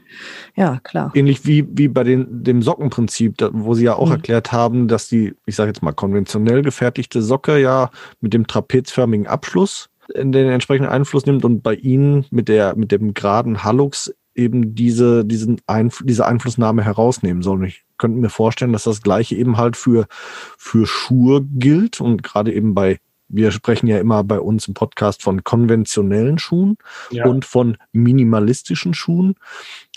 [0.55, 1.11] Ja, klar.
[1.13, 4.13] Ähnlich wie, wie bei den, dem Sockenprinzip, wo Sie ja auch mhm.
[4.13, 9.27] erklärt haben, dass die, ich sage jetzt mal, konventionell gefertigte Socke ja mit dem trapezförmigen
[9.27, 14.13] Abschluss in den entsprechenden Einfluss nimmt und bei Ihnen mit der, mit dem geraden Hallux
[14.35, 17.59] eben diese, diesen Einf diese Einflussnahme herausnehmen soll.
[17.59, 20.07] Und ich könnte mir vorstellen, dass das Gleiche eben halt für,
[20.57, 22.99] für Schuhe gilt und gerade eben bei
[23.33, 26.77] wir sprechen ja immer bei uns im Podcast von konventionellen Schuhen
[27.11, 27.25] ja.
[27.25, 29.35] und von minimalistischen Schuhen.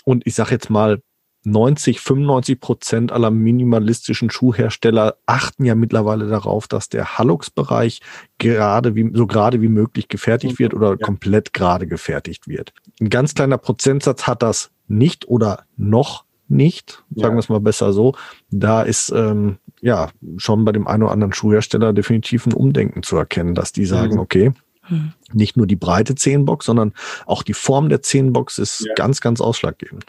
[0.05, 1.01] Und ich sage jetzt mal,
[1.45, 8.01] 90, 95 Prozent aller minimalistischen Schuhhersteller achten ja mittlerweile darauf, dass der Hallux-Bereich
[8.37, 10.95] gerade wie, so gerade wie möglich gefertigt wird oder ja.
[10.97, 12.73] komplett gerade gefertigt wird.
[12.99, 17.35] Ein ganz kleiner Prozentsatz hat das nicht oder noch nicht, sagen ja.
[17.35, 18.13] wir es mal besser so.
[18.51, 23.17] Da ist ähm, ja schon bei dem einen oder anderen Schuhhersteller definitiv ein Umdenken zu
[23.17, 24.19] erkennen, dass die sagen, mhm.
[24.19, 24.51] okay,
[24.87, 25.13] hm.
[25.33, 26.93] Nicht nur die breite Zehenbox, sondern
[27.25, 28.93] auch die Form der Zehenbox ist ja.
[28.93, 30.05] ganz, ganz ausschlaggebend.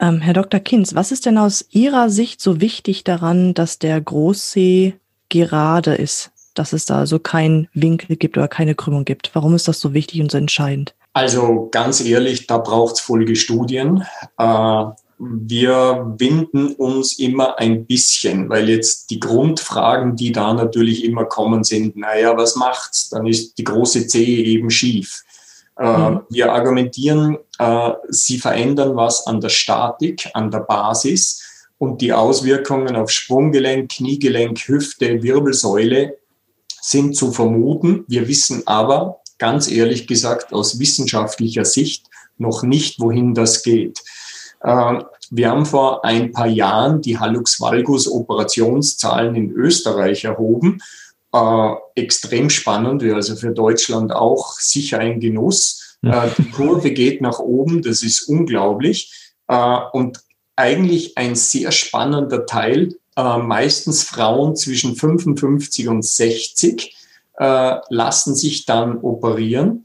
[0.00, 0.60] Ähm, Herr Dr.
[0.60, 4.94] Kinz, was ist denn aus Ihrer Sicht so wichtig daran, dass der Großsee
[5.28, 6.32] gerade ist?
[6.54, 9.30] Dass es da also keinen Winkel gibt oder keine Krümmung gibt?
[9.34, 10.94] Warum ist das so wichtig und so entscheidend?
[11.12, 14.04] Also ganz ehrlich, da braucht es Folgestudien.
[14.38, 14.84] Äh,
[15.22, 21.62] wir winden uns immer ein bisschen, weil jetzt die Grundfragen, die da natürlich immer kommen,
[21.62, 23.10] sind, naja, was macht's?
[23.10, 25.22] Dann ist die große Zehe eben schief.
[25.78, 26.20] Äh, mhm.
[26.30, 31.42] Wir argumentieren, äh, sie verändern was an der Statik, an der Basis
[31.76, 36.16] und die Auswirkungen auf Sprunggelenk, Kniegelenk, Hüfte, Wirbelsäule
[36.80, 38.04] sind zu vermuten.
[38.08, 42.06] Wir wissen aber, ganz ehrlich gesagt, aus wissenschaftlicher Sicht
[42.38, 44.02] noch nicht, wohin das geht.
[44.64, 50.80] Ähm, wir haben vor ein paar Jahren die Hallux Valgus Operationszahlen in Österreich erhoben.
[51.32, 55.96] Äh, extrem spannend, wäre also für Deutschland auch sicher ein Genuss.
[56.02, 59.32] Äh, die Kurve geht nach oben, das ist unglaublich.
[59.48, 60.20] Äh, und
[60.56, 66.96] eigentlich ein sehr spannender Teil, äh, meistens Frauen zwischen 55 und 60
[67.38, 69.84] äh, lassen sich dann operieren.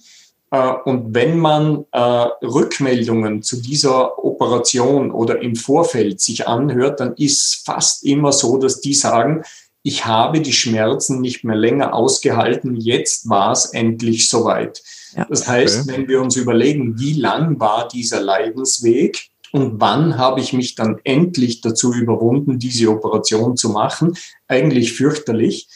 [0.51, 7.13] Äh, und wenn man äh, Rückmeldungen zu dieser Operation oder im Vorfeld sich anhört, dann
[7.15, 9.43] ist fast immer so, dass die sagen,
[9.83, 14.81] ich habe die Schmerzen nicht mehr länger ausgehalten, jetzt war es endlich soweit.
[15.15, 15.27] Ja.
[15.29, 15.91] Das heißt, okay.
[15.91, 20.99] wenn wir uns überlegen, wie lang war dieser Leidensweg und wann habe ich mich dann
[21.03, 25.67] endlich dazu überwunden, diese Operation zu machen, eigentlich fürchterlich.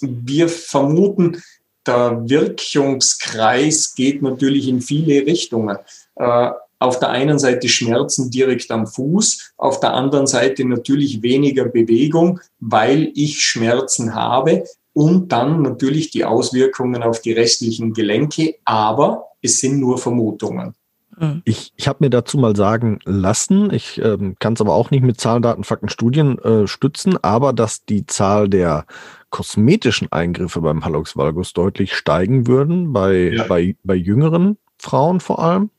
[0.00, 1.42] Wir vermuten,
[1.86, 5.78] der Wirkungskreis geht natürlich in viele Richtungen.
[6.16, 11.64] Äh, auf der einen Seite Schmerzen direkt am Fuß, auf der anderen Seite natürlich weniger
[11.66, 19.24] Bewegung, weil ich Schmerzen habe und dann natürlich die Auswirkungen auf die restlichen Gelenke, aber
[19.42, 20.74] es sind nur Vermutungen.
[21.18, 21.42] Mhm.
[21.44, 25.02] Ich, ich habe mir dazu mal sagen lassen, ich ähm, kann es aber auch nicht
[25.02, 28.86] mit Zahlen, Daten, Fakten, Studien äh, stützen, aber dass die Zahl der
[29.30, 33.44] kosmetischen Eingriffe beim Hallux valgus deutlich steigen würden, bei, ja.
[33.44, 35.70] bei, bei jüngeren Frauen vor allem.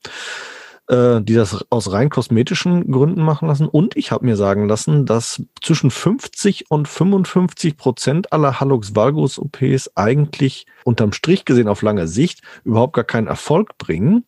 [0.88, 3.68] äh, die das aus rein kosmetischen Gründen machen lassen.
[3.68, 9.38] Und ich habe mir sagen lassen, dass zwischen 50 und 55 Prozent aller Hallux valgus
[9.40, 14.26] OPs eigentlich unterm Strich gesehen auf lange Sicht überhaupt gar keinen Erfolg bringen,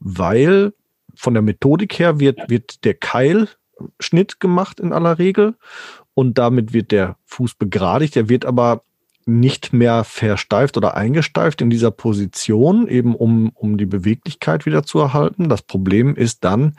[0.00, 0.72] weil
[1.14, 5.54] von der Methodik her wird, wird der Keilschnitt gemacht in aller Regel
[6.14, 8.14] und damit wird der Fuß begradigt.
[8.16, 8.82] Der wird aber
[9.24, 14.98] nicht mehr versteift oder eingesteift in dieser Position, eben um, um die Beweglichkeit wieder zu
[14.98, 15.48] erhalten.
[15.48, 16.76] Das Problem ist dann,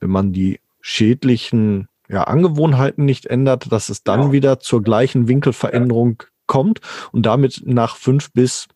[0.00, 4.32] wenn man die schädlichen ja, Angewohnheiten nicht ändert, dass es dann ja.
[4.32, 6.28] wieder zur gleichen Winkelveränderung ja.
[6.46, 6.80] kommt
[7.12, 8.68] und damit nach fünf bis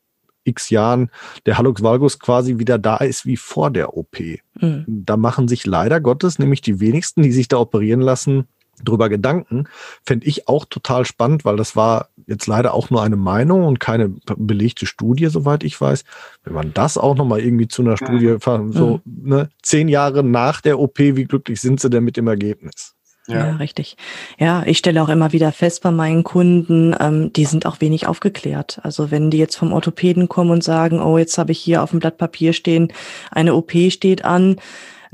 [0.44, 1.10] x Jahren
[1.46, 4.18] der Hallux valgus quasi wieder da ist wie vor der OP.
[4.60, 4.84] Mhm.
[4.86, 8.48] Da machen sich leider Gottes nämlich die wenigsten, die sich da operieren lassen,
[8.84, 9.64] drüber Gedanken.
[10.04, 13.80] Fände ich auch total spannend, weil das war jetzt leider auch nur eine Meinung und
[13.80, 16.04] keine belegte Studie, soweit ich weiß.
[16.44, 19.28] Wenn man das auch nochmal irgendwie zu einer Studie, so mhm.
[19.28, 22.94] ne, zehn Jahre nach der OP, wie glücklich sind sie denn mit dem Ergebnis?
[23.28, 23.46] Ja.
[23.46, 23.56] ja.
[23.56, 23.96] richtig.
[24.38, 28.06] Ja, ich stelle auch immer wieder fest bei meinen Kunden, ähm, die sind auch wenig
[28.06, 28.80] aufgeklärt.
[28.82, 31.90] Also wenn die jetzt vom Orthopäden kommen und sagen, oh, jetzt habe ich hier auf
[31.90, 32.92] dem Blatt Papier stehen,
[33.30, 34.56] eine OP steht an,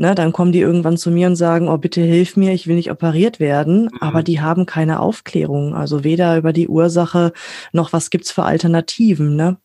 [0.01, 2.77] Ne, dann kommen die irgendwann zu mir und sagen, oh, bitte hilf mir, ich will
[2.77, 3.87] nicht operiert werden.
[3.87, 3.99] Mhm.
[3.99, 5.75] Aber die haben keine Aufklärung.
[5.75, 7.33] Also weder über die Ursache
[7.73, 9.35] noch was gibt's für Alternativen.
[9.35, 9.57] Ne?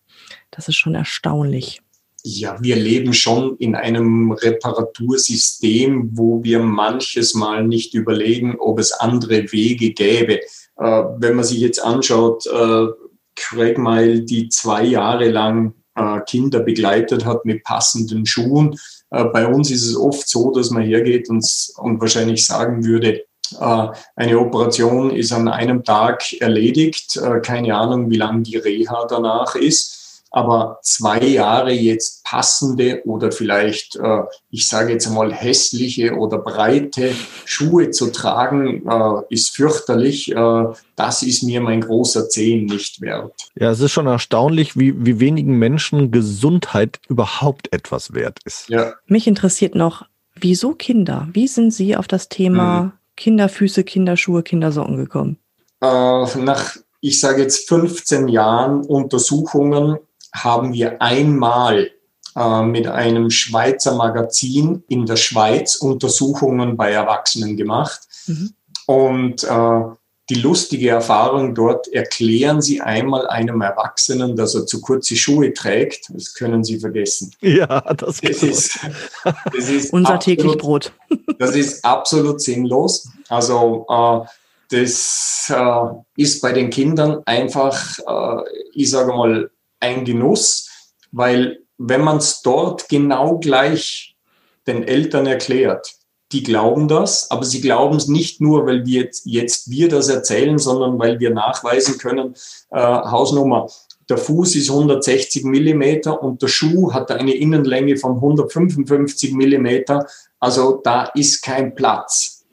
[0.49, 1.83] Das ist schon erstaunlich.
[2.23, 8.91] Ja, wir leben schon in einem Reparatursystem, wo wir manches Mal nicht überlegen, ob es
[8.91, 10.39] andere Wege gäbe.
[10.77, 12.87] Äh, wenn man sich jetzt anschaut, äh,
[13.35, 18.79] Craig Mile, die zwei Jahre lang äh, Kinder begleitet hat mit passenden Schuhen,
[19.31, 21.45] bei uns ist es oft so, dass man hergeht und,
[21.77, 23.25] und wahrscheinlich sagen würde,
[23.59, 27.17] äh, eine Operation ist an einem Tag erledigt.
[27.17, 30.02] Äh, keine Ahnung, wie lang die Reha danach ist.
[30.35, 37.11] Aber zwei Jahre jetzt passende oder vielleicht, äh, ich sage jetzt mal, hässliche oder breite
[37.45, 40.31] Schuhe zu tragen, äh, ist fürchterlich.
[40.31, 40.63] Äh,
[40.95, 43.31] das ist mir mein großer Zehn nicht wert.
[43.53, 48.67] Ja, es ist schon erstaunlich, wie, wie wenigen Menschen Gesundheit überhaupt etwas wert ist.
[48.69, 48.93] Ja.
[49.05, 51.27] Mich interessiert noch, wieso Kinder?
[51.31, 52.91] Wie sind Sie auf das Thema hm.
[53.17, 55.37] Kinderfüße, Kinderschuhe, Kindersocken gekommen?
[55.79, 59.97] Äh, nach ich sage jetzt 15 Jahren Untersuchungen
[60.33, 61.91] haben wir einmal
[62.35, 68.01] äh, mit einem Schweizer Magazin in der Schweiz Untersuchungen bei Erwachsenen gemacht.
[68.25, 68.53] Mhm.
[68.87, 69.81] Und äh,
[70.29, 76.09] die lustige Erfahrung dort erklären Sie einmal einem Erwachsenen, dass er zu kurze Schuhe trägt.
[76.09, 77.31] Das können Sie vergessen.
[77.41, 78.79] Ja, das, das ist,
[79.23, 80.91] das ist unser täglich Brot.
[81.39, 83.09] Das ist absolut sinnlos.
[83.27, 84.25] Also äh,
[84.69, 88.43] das äh, ist bei den Kindern einfach, äh,
[88.73, 89.49] ich sage mal,
[89.83, 90.69] ein Genuss,
[91.11, 94.15] weil wenn man es dort genau gleich
[94.65, 95.95] den Eltern erklärt,
[96.31, 100.09] die glauben das, aber sie glauben es nicht nur, weil wir jetzt, jetzt wir das
[100.09, 102.33] erzählen, sondern weil wir nachweisen können,
[102.71, 103.67] äh, Hausnummer,
[104.09, 110.07] der Fuß ist 160 Millimeter und der Schuh hat eine Innenlänge von 155 Millimeter.
[110.39, 112.43] Also da ist kein Platz.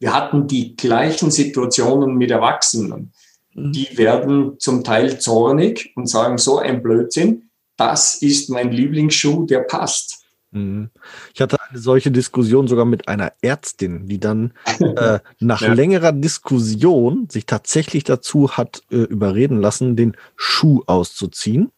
[0.00, 3.12] Wir hatten die gleichen Situationen mit Erwachsenen.
[3.54, 3.72] Mhm.
[3.72, 9.60] die werden zum Teil zornig und sagen so ein Blödsinn, das ist mein Lieblingsschuh, der
[9.60, 10.24] passt.
[10.52, 10.90] Mhm.
[11.34, 15.72] Ich hatte eine solche Diskussion sogar mit einer Ärztin, die dann äh, nach ja.
[15.72, 21.72] längerer Diskussion sich tatsächlich dazu hat äh, überreden lassen, den Schuh auszuziehen.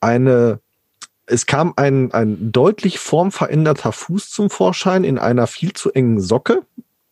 [0.00, 0.60] Eine,
[1.26, 6.62] es kam ein, ein deutlich formveränderter Fuß zum Vorschein in einer viel zu engen Socke,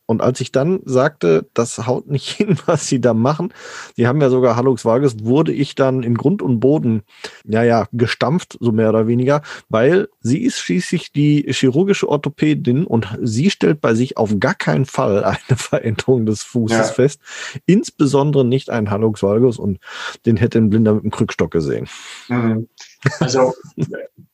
[0.09, 3.53] und als ich dann sagte, das haut nicht hin, was sie da machen,
[3.95, 7.03] die haben ja sogar Hallux Valgus, wurde ich dann in Grund und Boden,
[7.45, 13.19] ja, ja, gestampft, so mehr oder weniger, weil sie ist schließlich die chirurgische Orthopädin und
[13.21, 16.83] sie stellt bei sich auf gar keinen Fall eine Veränderung des Fußes ja.
[16.85, 17.21] fest,
[17.67, 19.77] insbesondere nicht einen Hallux Valgus und
[20.25, 21.87] den hätte ein Blinder mit dem Krückstock gesehen.
[22.29, 22.67] Mhm.
[23.19, 23.53] Also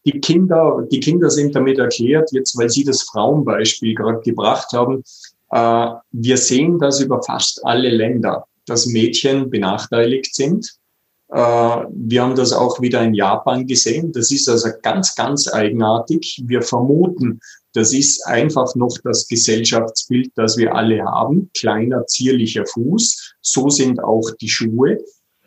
[0.05, 5.03] die Kinder, die Kinder sind damit erklärt, jetzt weil Sie das Frauenbeispiel gerade gebracht haben,
[5.51, 10.69] äh, wir sehen das über fast alle Länder, dass Mädchen benachteiligt sind.
[11.29, 14.11] Äh, wir haben das auch wieder in Japan gesehen.
[14.11, 16.43] Das ist also ganz, ganz eigenartig.
[16.45, 17.39] Wir vermuten,
[17.73, 21.49] das ist einfach noch das Gesellschaftsbild, das wir alle haben.
[21.57, 23.35] Kleiner, zierlicher Fuß.
[23.41, 24.99] So sind auch die Schuhe.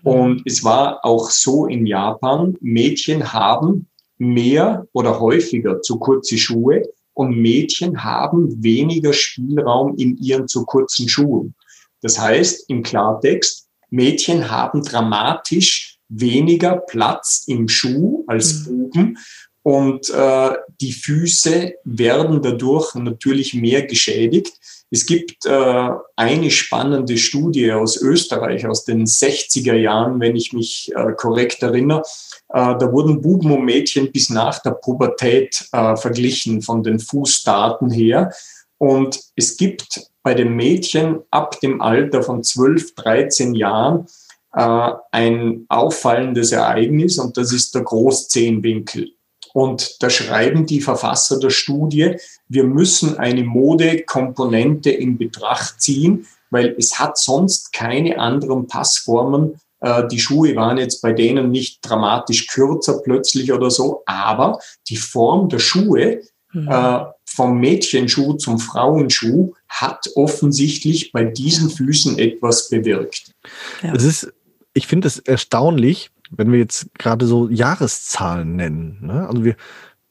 [0.04, 6.82] Und es war auch so in Japan, Mädchen haben mehr oder häufiger zu kurze Schuhe
[7.18, 11.54] und Mädchen haben weniger Spielraum in ihren zu kurzen Schuhen.
[12.00, 18.64] Das heißt im Klartext, Mädchen haben dramatisch weniger Platz im Schuh als mhm.
[18.64, 19.18] Buben
[19.64, 20.50] und äh,
[20.80, 24.54] die Füße werden dadurch natürlich mehr geschädigt.
[24.90, 30.92] Es gibt äh, eine spannende Studie aus Österreich aus den 60er Jahren, wenn ich mich
[30.94, 32.02] äh, korrekt erinnere.
[32.50, 37.90] Äh, da wurden Buben und Mädchen bis nach der Pubertät äh, verglichen von den Fußdaten
[37.90, 38.32] her.
[38.78, 44.06] Und es gibt bei den Mädchen ab dem Alter von 12, 13 Jahren
[44.54, 49.12] äh, ein auffallendes Ereignis und das ist der Großzehenwinkel.
[49.52, 52.16] Und da schreiben die Verfasser der Studie,
[52.48, 59.60] wir müssen eine Modekomponente in Betracht ziehen, weil es hat sonst keine anderen Passformen.
[59.80, 64.58] Äh, die Schuhe waren jetzt bei denen nicht dramatisch kürzer plötzlich oder so, aber
[64.88, 66.22] die Form der Schuhe
[66.52, 66.68] mhm.
[66.68, 73.32] Äh, vom Mädchenschuh zum Frauenschuh hat offensichtlich bei diesen Füßen etwas bewirkt.
[73.82, 73.92] Ja.
[73.94, 74.32] Es ist,
[74.72, 79.28] ich finde es erstaunlich, wenn wir jetzt gerade so Jahreszahlen nennen, ne?
[79.28, 79.56] also wir,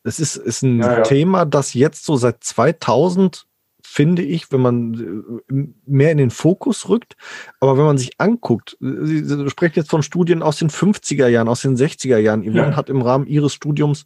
[0.04, 1.02] es ist, ist ein ja, ja.
[1.02, 3.46] Thema, das jetzt so seit 2000
[3.90, 7.16] finde ich, wenn man äh, mehr in den Fokus rückt.
[7.62, 11.48] Aber wenn man sich anguckt, Sie, Sie sprechen jetzt von Studien aus den 50er Jahren,
[11.48, 12.44] aus den 60er Jahren.
[12.44, 12.76] Yvonne ja.
[12.76, 14.04] hat im Rahmen ihres Studiums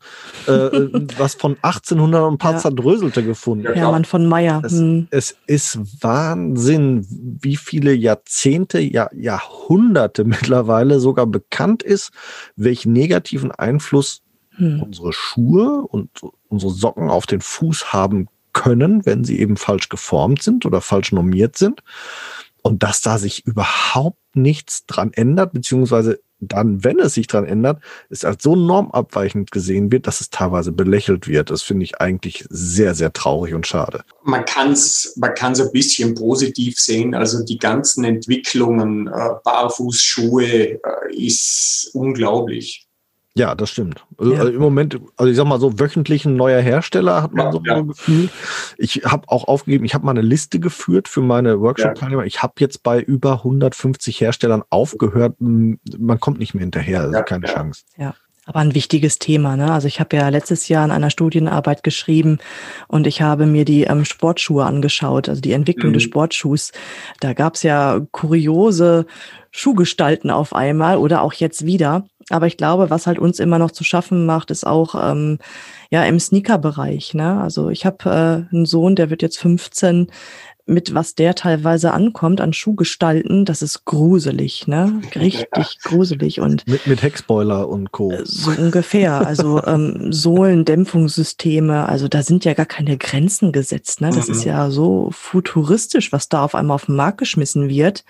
[0.47, 2.59] äh, äh was von 1800 und ein paar ja.
[2.59, 3.67] zerdröselte gefunden.
[3.75, 4.61] Ja, man von Meyer.
[4.63, 5.07] Es, hm.
[5.09, 7.05] es, ist Wahnsinn,
[7.41, 12.11] wie viele Jahrzehnte, ja, Jahrhunderte mittlerweile sogar bekannt ist,
[12.55, 14.21] welchen negativen Einfluss
[14.51, 14.83] hm.
[14.83, 16.09] unsere Schuhe und
[16.47, 21.11] unsere Socken auf den Fuß haben können, wenn sie eben falsch geformt sind oder falsch
[21.11, 21.81] normiert sind.
[22.63, 27.81] Und dass da sich überhaupt nichts dran ändert, beziehungsweise dann, wenn es sich dran ändert,
[28.09, 31.51] es als so normabweichend gesehen wird, dass es teilweise belächelt wird.
[31.51, 34.03] Das finde ich eigentlich sehr, sehr traurig und schade.
[34.23, 37.13] Man kann es man kann's ein bisschen positiv sehen.
[37.13, 40.79] Also die ganzen Entwicklungen, äh, Barfußschuhe, äh,
[41.11, 42.87] ist unglaublich.
[43.33, 44.05] Ja, das stimmt.
[44.17, 44.39] Also, ja.
[44.41, 47.51] also, Im Moment, also ich sag mal so, wöchentlich ein neuer Hersteller hat man ja,
[47.51, 47.75] so ja.
[47.75, 48.29] ein Gefühl.
[48.77, 52.25] Ich habe auch aufgegeben, ich habe mal eine Liste geführt für meine Workshop-Teilnehmer.
[52.25, 55.35] Ich habe jetzt bei über 150 Herstellern aufgehört.
[55.39, 55.79] Man
[56.19, 57.83] kommt nicht mehr hinterher, also keine Chance.
[57.97, 58.15] Ja.
[58.45, 59.55] Aber ein wichtiges Thema.
[59.55, 59.71] Ne?
[59.71, 62.39] Also ich habe ja letztes Jahr in einer Studienarbeit geschrieben
[62.87, 65.95] und ich habe mir die ähm, Sportschuhe angeschaut, also die Entwicklung mhm.
[65.95, 66.71] des Sportschuhs.
[67.19, 69.05] Da gab es ja kuriose
[69.51, 72.05] Schuhgestalten auf einmal oder auch jetzt wieder.
[72.31, 75.37] Aber ich glaube, was halt uns immer noch zu schaffen macht, ist auch ähm,
[75.89, 77.13] ja im Sneaker-Bereich.
[77.13, 77.41] Ne?
[77.41, 80.07] Also ich habe äh, einen Sohn, der wird jetzt 15
[80.71, 85.01] mit was der teilweise ankommt an Schuhgestalten, das ist gruselig, ne?
[85.15, 85.65] Richtig ja.
[85.83, 88.11] gruselig und mit, mit Heckspoiler und Co.
[88.11, 89.25] Äh, so ungefähr.
[89.27, 94.09] Also ähm, Sohlendämpfungssysteme, also da sind ja gar keine Grenzen gesetzt, ne?
[94.09, 94.33] Das mhm.
[94.33, 98.05] ist ja so futuristisch, was da auf einmal auf den Markt geschmissen wird.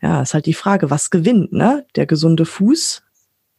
[0.00, 1.84] Ja, ist halt die Frage, was gewinnt, ne?
[1.96, 3.02] Der gesunde Fuß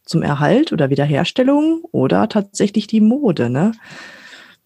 [0.04, 3.72] zum Erhalt oder Wiederherstellung oder tatsächlich die Mode, ne?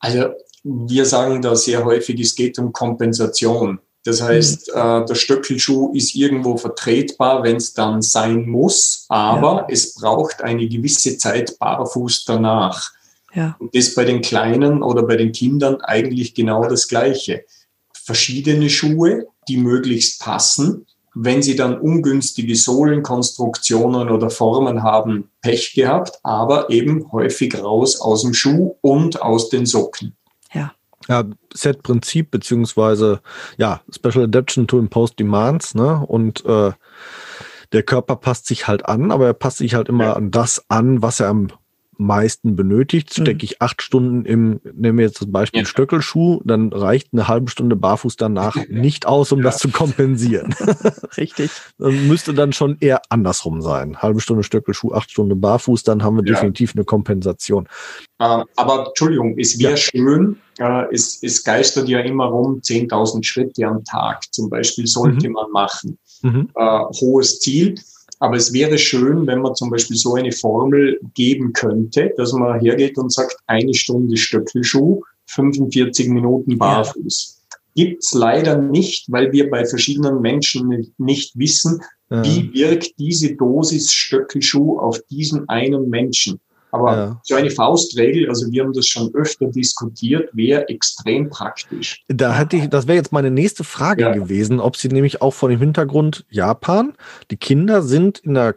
[0.01, 0.31] Also
[0.69, 3.81] wir sagen da sehr häufig, es geht um Kompensation.
[4.05, 4.81] Das heißt, mhm.
[4.81, 9.67] äh, der Stöckelschuh ist irgendwo vertretbar, wenn es dann sein muss, aber ja.
[9.71, 12.93] es braucht eine gewisse Zeit barfuß danach.
[13.35, 13.57] Ja.
[13.59, 17.45] Und das bei den Kleinen oder bei den Kindern eigentlich genau das Gleiche.
[17.93, 26.19] Verschiedene Schuhe, die möglichst passen, wenn sie dann ungünstige Sohlenkonstruktionen oder Formen haben, Pech gehabt,
[26.23, 30.15] aber eben häufig raus aus dem Schuh und aus den Socken.
[30.53, 30.73] Ja.
[31.09, 31.25] Ja,
[31.55, 33.21] Set-Prinzip beziehungsweise
[33.57, 36.05] ja, Special Adaption to Impose Demands, ne?
[36.07, 36.73] Und äh,
[37.73, 40.13] der Körper passt sich halt an, aber er passt sich halt immer ja.
[40.15, 41.49] an das an, was er am
[41.99, 43.45] meisten benötigt, stecke mhm.
[43.45, 45.67] ich acht Stunden im, nehmen wir jetzt das Beispiel ja.
[45.67, 49.47] Stöckelschuh, dann reicht eine halbe Stunde barfuß danach nicht aus, um ja.
[49.47, 50.55] das zu kompensieren.
[51.17, 51.51] Richtig.
[51.79, 53.99] dann müsste dann schon eher andersrum sein.
[54.01, 56.35] Halbe Stunde Stöckelschuh, acht Stunden barfuß, dann haben wir ja.
[56.35, 57.69] definitiv eine Kompensation.
[58.19, 63.67] Äh, aber Entschuldigung, es wäre schön, äh, es, es geistert ja immer rum, 10.000 Schritte
[63.67, 65.35] am Tag zum Beispiel sollte mhm.
[65.35, 65.99] man machen.
[66.23, 66.49] Mhm.
[66.55, 67.75] Äh, hohes Ziel.
[68.21, 72.61] Aber es wäre schön, wenn man zum Beispiel so eine Formel geben könnte, dass man
[72.61, 77.37] hergeht und sagt, eine Stunde Stöckelschuh, 45 Minuten barfuß.
[77.51, 77.57] Ja.
[77.75, 82.25] Gibt's leider nicht, weil wir bei verschiedenen Menschen nicht wissen, ja.
[82.25, 86.41] wie wirkt diese Dosis Stöckelschuh auf diesen einen Menschen.
[86.71, 87.21] Aber ja.
[87.23, 92.05] so eine Faustregel, also wir haben das schon öfter diskutiert, wäre extrem praktisch.
[92.09, 94.13] Da hätte ich, das wäre jetzt meine nächste Frage ja.
[94.13, 96.95] gewesen, ob Sie nämlich auch vor dem Hintergrund Japan,
[97.31, 98.57] die Kinder sind in der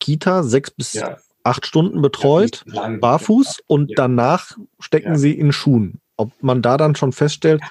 [0.00, 1.16] Kita sechs bis ja.
[1.44, 2.64] acht Stunden betreut,
[3.00, 6.00] barfuß und danach stecken sie in Schuhen.
[6.16, 7.62] Ob man da dann schon feststellt,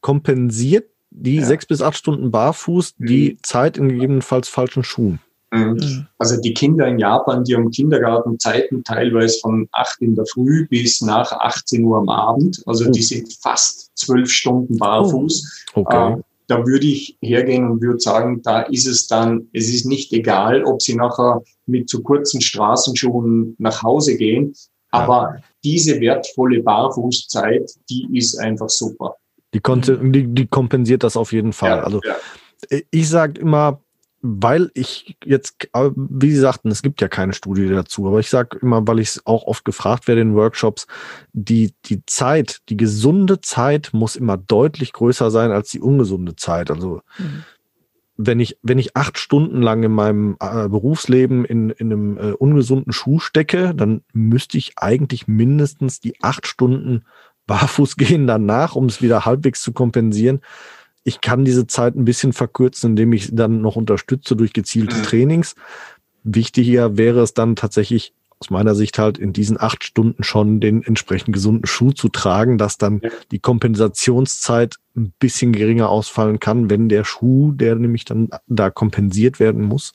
[0.00, 3.38] kompensiert die sechs bis acht Stunden barfuß die mhm.
[3.42, 5.18] Zeit in gegebenenfalls falschen Schuhen?
[5.52, 5.72] Mhm.
[5.72, 6.06] mhm.
[6.18, 11.00] Also die Kinder in Japan, die haben Kindergartenzeiten teilweise von 8 in der Früh bis
[11.00, 12.62] nach 18 Uhr am Abend.
[12.66, 13.02] Also die oh.
[13.02, 15.66] sind fast zwölf Stunden barfuß.
[15.74, 15.80] Oh.
[15.80, 16.14] Okay.
[16.14, 20.12] Äh, da würde ich hergehen und würde sagen, da ist es dann, es ist nicht
[20.12, 24.54] egal, ob sie nachher mit zu kurzen Straßenschuhen nach Hause gehen,
[24.92, 29.16] aber diese wertvolle Barfußzeit, die ist einfach super.
[29.52, 31.78] Die, die, die kompensiert das auf jeden Fall.
[31.78, 32.78] Ja, also ja.
[32.90, 33.80] ich sage immer,
[34.22, 38.58] weil ich jetzt, wie Sie sagten, es gibt ja keine Studie dazu, aber ich sage
[38.60, 40.86] immer, weil ich auch oft gefragt werde in Workshops,
[41.32, 46.70] die, die Zeit, die gesunde Zeit muss immer deutlich größer sein als die ungesunde Zeit.
[46.70, 47.44] Also mhm.
[48.16, 52.32] wenn ich, wenn ich acht Stunden lang in meinem äh, Berufsleben in, in einem äh,
[52.32, 57.04] ungesunden Schuh stecke, dann müsste ich eigentlich mindestens die acht Stunden
[57.46, 60.40] barfuß gehen danach, um es wieder halbwegs zu kompensieren
[61.06, 65.02] ich kann diese Zeit ein bisschen verkürzen, indem ich dann noch unterstütze durch gezielte mhm.
[65.04, 65.54] Trainings.
[66.24, 70.82] Wichtiger wäre es dann tatsächlich aus meiner Sicht halt in diesen acht Stunden schon den
[70.82, 76.88] entsprechend gesunden Schuh zu tragen, dass dann die Kompensationszeit ein bisschen geringer ausfallen kann, wenn
[76.88, 79.94] der Schuh, der nämlich dann da kompensiert werden muss,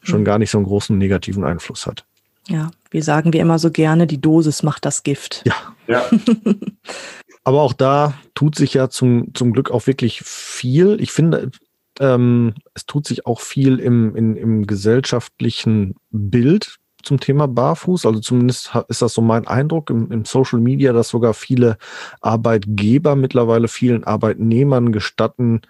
[0.00, 0.24] schon mhm.
[0.24, 2.06] gar nicht so einen großen negativen Einfluss hat.
[2.48, 5.44] Ja, wir sagen wir immer so gerne, die Dosis macht das Gift.
[5.44, 5.54] Ja.
[5.86, 6.02] ja.
[7.46, 11.00] Aber auch da tut sich ja zum, zum Glück auch wirklich viel.
[11.00, 11.52] Ich finde,
[12.00, 18.04] ähm, es tut sich auch viel im, in, im gesellschaftlichen Bild zum Thema Barfuß.
[18.04, 21.78] Also zumindest ist das so mein Eindruck im, im Social Media, dass sogar viele
[22.20, 25.60] Arbeitgeber mittlerweile vielen Arbeitnehmern gestatten,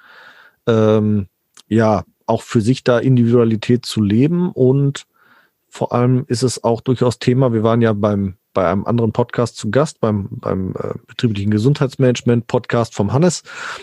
[0.67, 1.27] ähm,
[1.69, 4.51] ja, auch für sich da Individualität zu leben.
[4.51, 5.05] Und
[5.69, 7.53] vor allem ist es auch durchaus Thema.
[7.53, 12.47] Wir waren ja beim bei einem anderen Podcast zu Gast, beim, beim äh, betrieblichen Gesundheitsmanagement
[12.47, 13.43] Podcast vom Hannes.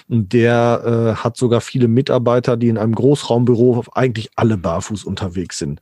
[0.10, 5.60] Und der äh, hat sogar viele Mitarbeiter, die in einem Großraumbüro eigentlich alle barfuß unterwegs
[5.60, 5.80] sind.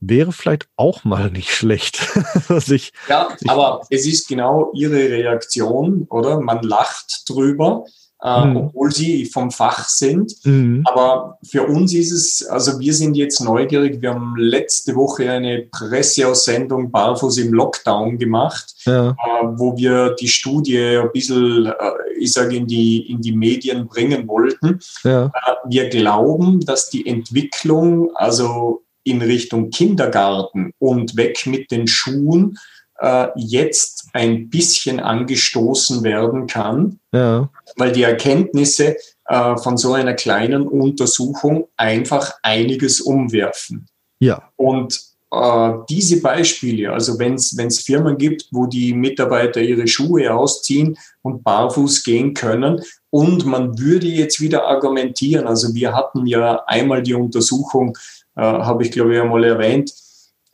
[0.00, 1.96] Wäre vielleicht auch mal nicht schlecht.
[2.48, 6.38] sich, ja, sich aber es ist genau ihre Reaktion, oder?
[6.38, 7.86] Man lacht drüber
[8.22, 8.56] äh, mhm.
[8.56, 10.34] obwohl sie vom Fach sind.
[10.44, 10.82] Mhm.
[10.86, 14.00] Aber für uns ist es, also wir sind jetzt neugierig.
[14.00, 19.10] Wir haben letzte Woche eine Presseaussendung Barfuß im Lockdown gemacht, ja.
[19.10, 19.14] äh,
[19.54, 21.72] wo wir die Studie ein bisschen, äh,
[22.18, 24.80] ich sage, in die, in die Medien bringen wollten.
[25.04, 25.26] Ja.
[25.26, 25.30] Äh,
[25.68, 32.58] wir glauben, dass die Entwicklung, also in Richtung Kindergarten und weg mit den Schuhen,
[32.98, 37.50] äh, jetzt ein bisschen angestoßen werden kann, ja.
[37.76, 38.96] weil die Erkenntnisse
[39.26, 43.86] äh, von so einer kleinen Untersuchung einfach einiges umwerfen.
[44.18, 44.50] Ja.
[44.56, 44.98] Und
[45.30, 51.44] äh, diese Beispiele, also wenn es Firmen gibt, wo die Mitarbeiter ihre Schuhe ausziehen und
[51.44, 57.14] barfuß gehen können und man würde jetzt wieder argumentieren, also wir hatten ja einmal die
[57.14, 57.98] Untersuchung,
[58.36, 59.92] äh, habe ich glaube ich einmal erwähnt,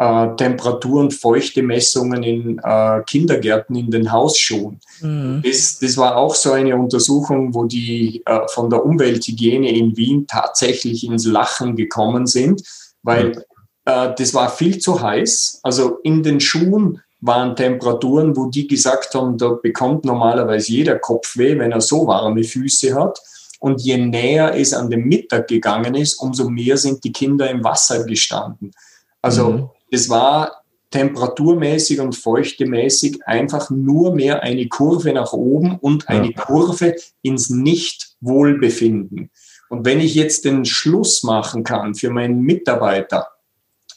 [0.03, 4.81] äh, Temperatur- und Feuchtemessungen in äh, Kindergärten in den Hausschuhen.
[5.01, 5.43] Mhm.
[5.45, 10.27] Das, das war auch so eine Untersuchung, wo die äh, von der Umwelthygiene in Wien
[10.27, 12.63] tatsächlich ins Lachen gekommen sind,
[13.05, 13.43] weil mhm.
[13.85, 15.61] äh, das war viel zu heiß.
[15.63, 21.57] Also in den Schuhen waren Temperaturen, wo die gesagt haben, da bekommt normalerweise jeder Kopfweh,
[21.61, 23.21] wenn er so warme Füße hat.
[23.61, 27.63] Und je näher es an den Mittag gegangen ist, umso mehr sind die Kinder im
[27.63, 28.73] Wasser gestanden.
[29.21, 36.09] Also mhm das war temperaturmäßig und feuchtemäßig einfach nur mehr eine Kurve nach oben und
[36.09, 36.45] eine ja.
[36.45, 39.31] Kurve ins Nicht-Wohlbefinden.
[39.69, 43.29] Und wenn ich jetzt den Schluss machen kann für meinen Mitarbeiter,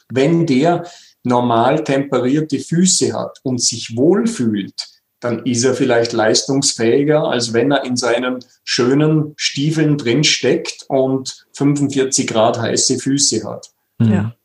[0.09, 0.85] wenn der
[1.23, 4.75] normal temperierte Füße hat und sich wohlfühlt,
[5.19, 11.45] dann ist er vielleicht leistungsfähiger, als wenn er in seinen schönen Stiefeln drin steckt und
[11.53, 13.71] 45 Grad heiße Füße hat.
[13.99, 14.35] Ja,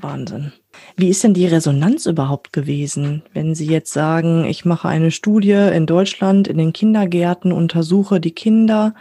[0.00, 0.52] Wahnsinn.
[0.98, 5.52] Wie ist denn die Resonanz überhaupt gewesen, wenn Sie jetzt sagen, ich mache eine Studie
[5.52, 8.96] in Deutschland in den Kindergärten, untersuche die Kinder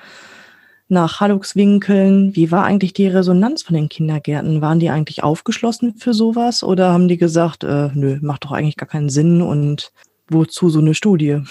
[0.89, 2.35] nach Halluxwinkeln.
[2.35, 4.61] Wie war eigentlich die Resonanz von den Kindergärten?
[4.61, 8.77] Waren die eigentlich aufgeschlossen für sowas oder haben die gesagt, äh, nö, macht doch eigentlich
[8.77, 9.91] gar keinen Sinn und
[10.29, 11.41] wozu so eine Studie?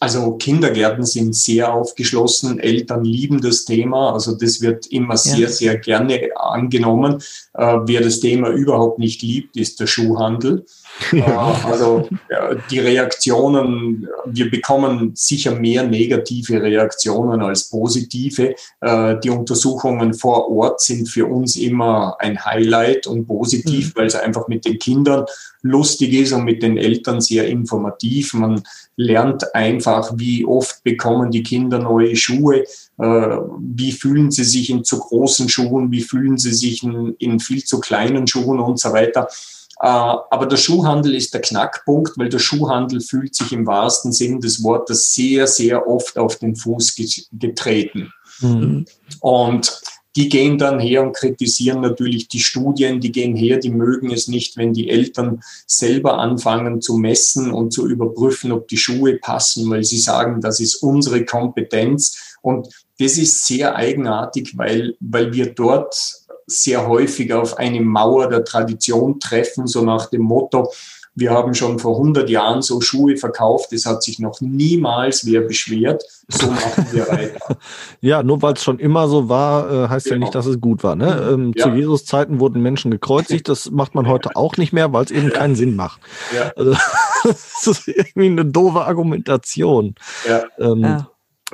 [0.00, 5.48] Also Kindergärten sind sehr aufgeschlossen, Eltern lieben das Thema, also das wird immer sehr, ja.
[5.48, 7.20] sehr gerne angenommen.
[7.54, 10.66] Äh, wer das Thema überhaupt nicht liebt, ist der Schuhhandel.
[11.12, 11.60] Ja.
[11.64, 12.08] Also
[12.70, 18.54] die Reaktionen, wir bekommen sicher mehr negative Reaktionen als positive.
[18.80, 23.98] Äh, die Untersuchungen vor Ort sind für uns immer ein Highlight und positiv, mhm.
[23.98, 25.24] weil es einfach mit den Kindern
[25.62, 28.34] lustig ist und mit den Eltern sehr informativ.
[28.34, 28.62] Man
[28.96, 32.64] lernt einfach, wie oft bekommen die Kinder neue Schuhe,
[32.98, 37.40] äh, wie fühlen sie sich in zu großen Schuhen, wie fühlen sie sich in, in
[37.40, 39.28] viel zu kleinen Schuhen und so weiter.
[39.80, 44.40] Äh, aber der Schuhhandel ist der Knackpunkt, weil der Schuhhandel fühlt sich im wahrsten Sinn
[44.40, 46.96] des Wortes sehr, sehr oft auf den Fuß
[47.32, 48.12] getreten.
[48.40, 48.86] Mhm.
[49.20, 49.80] Und
[50.16, 54.26] die gehen dann her und kritisieren natürlich die Studien, die gehen her, die mögen es
[54.26, 59.70] nicht, wenn die Eltern selber anfangen zu messen und zu überprüfen, ob die Schuhe passen,
[59.70, 62.36] weil sie sagen, das ist unsere Kompetenz.
[62.42, 62.68] Und
[62.98, 65.94] das ist sehr eigenartig, weil, weil wir dort
[66.48, 70.72] sehr häufig auf eine Mauer der Tradition treffen, so nach dem Motto,
[71.18, 75.40] wir haben schon vor 100 Jahren so Schuhe verkauft, es hat sich noch niemals wer
[75.40, 76.04] beschwert.
[76.28, 77.56] So machen wir weiter.
[78.00, 80.14] ja, nur weil es schon immer so war, äh, heißt genau.
[80.14, 80.94] ja nicht, dass es gut war.
[80.94, 81.06] Ne?
[81.06, 81.34] Mhm.
[81.34, 81.64] Ähm, ja.
[81.64, 85.10] Zu Jesus Zeiten wurden Menschen gekreuzigt, das macht man heute auch nicht mehr, weil es
[85.10, 85.34] eben ja.
[85.34, 86.00] keinen Sinn macht.
[86.34, 86.52] Ja.
[86.54, 86.76] Also,
[87.24, 89.96] das ist irgendwie eine doofe Argumentation.
[90.28, 90.44] Ja.
[90.58, 91.06] Ähm,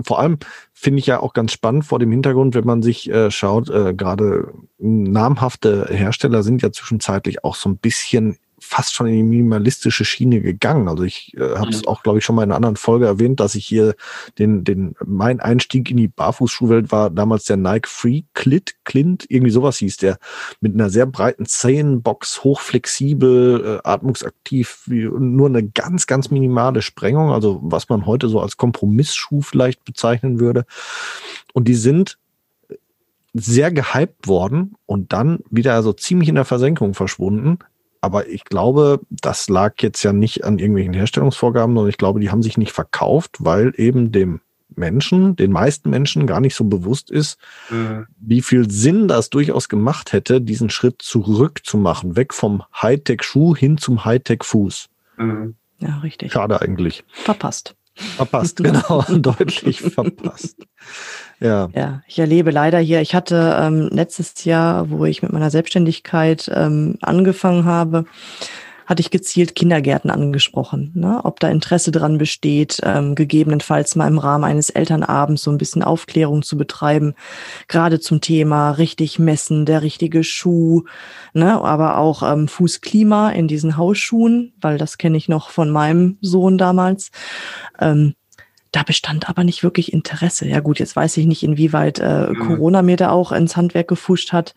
[0.03, 0.39] vor allem,
[0.75, 3.95] finde ich ja auch ganz spannend vor dem Hintergrund, wenn man sich äh, schaut, äh,
[3.95, 10.05] gerade namhafte Hersteller sind ja zwischenzeitlich auch so ein bisschen fast schon in die minimalistische
[10.05, 10.89] Schiene gegangen.
[10.89, 11.89] Also ich äh, habe es mhm.
[11.89, 13.95] auch, glaube ich, schon mal in einer anderen Folge erwähnt, dass ich hier
[14.39, 19.51] den, den, mein Einstieg in die Barfußschuhwelt war damals der Nike Free Clit, Clint, irgendwie
[19.51, 20.19] sowas hieß der,
[20.61, 27.31] mit einer sehr breiten Zehenbox, hochflexibel, äh, atmungsaktiv, wie, nur eine ganz, ganz minimale Sprengung,
[27.31, 30.65] also was man heute so als Kompromissschuh vielleicht bezeichnen würde.
[31.53, 32.19] Und die sind
[33.35, 37.59] sehr gehypt worden und dann wieder so ziemlich in der Versenkung verschwunden.
[38.05, 42.31] Aber ich glaube, das lag jetzt ja nicht an irgendwelchen Herstellungsvorgaben, sondern ich glaube, die
[42.31, 44.43] haben sich nicht verkauft, weil eben dem
[44.77, 47.39] Menschen, den meisten Menschen gar nicht so bewusst ist,
[47.71, 48.07] mhm.
[48.19, 53.57] wie viel Sinn das durchaus gemacht hätte, diesen Schritt zurück zu machen, weg vom Hightech-Schuh
[53.57, 54.91] hin zum Hightech-Fuß.
[55.17, 55.55] Mhm.
[55.79, 56.33] Ja, richtig.
[56.33, 57.05] Schade eigentlich.
[57.11, 57.75] Verpasst.
[57.95, 60.57] Verpasst, genau, deutlich verpasst.
[61.41, 61.69] Ja.
[61.75, 66.51] ja, ich erlebe leider hier, ich hatte ähm, letztes Jahr, wo ich mit meiner Selbstständigkeit
[66.55, 68.05] ähm, angefangen habe,
[68.87, 71.21] hatte ich gezielt Kindergärten angesprochen, ne?
[71.25, 75.83] ob da Interesse dran besteht, ähm, gegebenenfalls mal im Rahmen eines Elternabends so ein bisschen
[75.83, 77.15] Aufklärung zu betreiben,
[77.69, 80.85] gerade zum Thema richtig messen, der richtige Schuh,
[81.33, 81.61] ne?
[81.61, 86.59] aber auch ähm, Fußklima in diesen Hausschuhen, weil das kenne ich noch von meinem Sohn
[86.59, 87.11] damals.
[87.81, 88.15] Ähm,
[88.75, 90.49] da bestand aber nicht wirklich Interesse.
[90.49, 92.39] Ja gut, jetzt weiß ich nicht, inwieweit äh, mhm.
[92.41, 94.55] Corona mir da auch ins Handwerk gefuscht hat.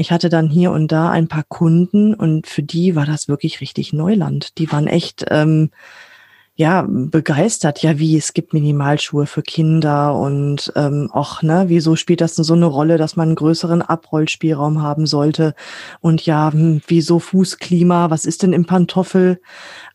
[0.00, 3.60] Ich hatte dann hier und da ein paar Kunden und für die war das wirklich
[3.60, 4.56] richtig Neuland.
[4.58, 5.70] Die waren echt ähm,
[6.54, 7.82] ja begeistert.
[7.82, 12.44] Ja, wie es gibt Minimalschuhe für Kinder und ähm, auch ne, wieso spielt das denn
[12.44, 15.54] so eine Rolle, dass man einen größeren Abrollspielraum haben sollte?
[16.00, 18.08] Und ja, hm, wieso Fußklima?
[18.08, 19.40] Was ist denn im Pantoffel?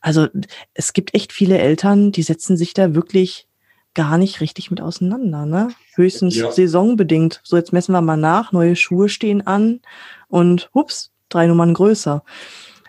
[0.02, 0.28] Also
[0.74, 3.48] es gibt echt viele Eltern, die setzen sich da wirklich
[3.94, 5.68] gar nicht richtig mit auseinander, ne?
[5.94, 6.50] Höchstens ja.
[6.50, 7.40] saisonbedingt.
[7.44, 9.80] So, jetzt messen wir mal nach, neue Schuhe stehen an
[10.28, 12.24] und hups, drei Nummern größer.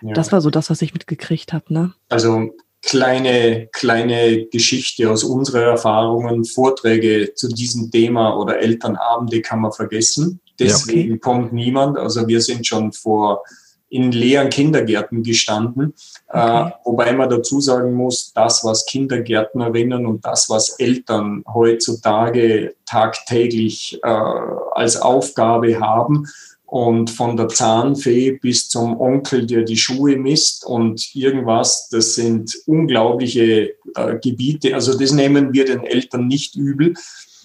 [0.02, 0.12] Ja.
[0.12, 1.92] Das war so das, was ich mitgekriegt habe, ne?
[2.08, 2.50] Also
[2.82, 10.40] kleine, kleine Geschichte aus unseren Erfahrungen, Vorträge zu diesem Thema oder Elternabende kann man vergessen.
[10.58, 11.18] Deswegen okay.
[11.18, 11.98] kommt niemand.
[11.98, 13.42] Also wir sind schon vor
[13.88, 15.94] in leeren Kindergärten gestanden.
[16.28, 16.68] Äh, okay.
[16.68, 23.98] Äh, wobei man dazu sagen muss, das, was Kindergärtnerinnen und das, was Eltern heutzutage tagtäglich
[24.02, 26.26] äh, als Aufgabe haben,
[26.66, 32.52] und von der Zahnfee bis zum Onkel, der die Schuhe misst und irgendwas, das sind
[32.66, 34.74] unglaubliche äh, Gebiete.
[34.74, 36.94] Also das nehmen wir den Eltern nicht übel.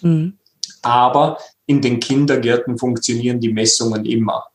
[0.01, 0.33] Mhm.
[0.81, 1.37] Aber
[1.67, 4.45] in den Kindergärten funktionieren die Messungen immer.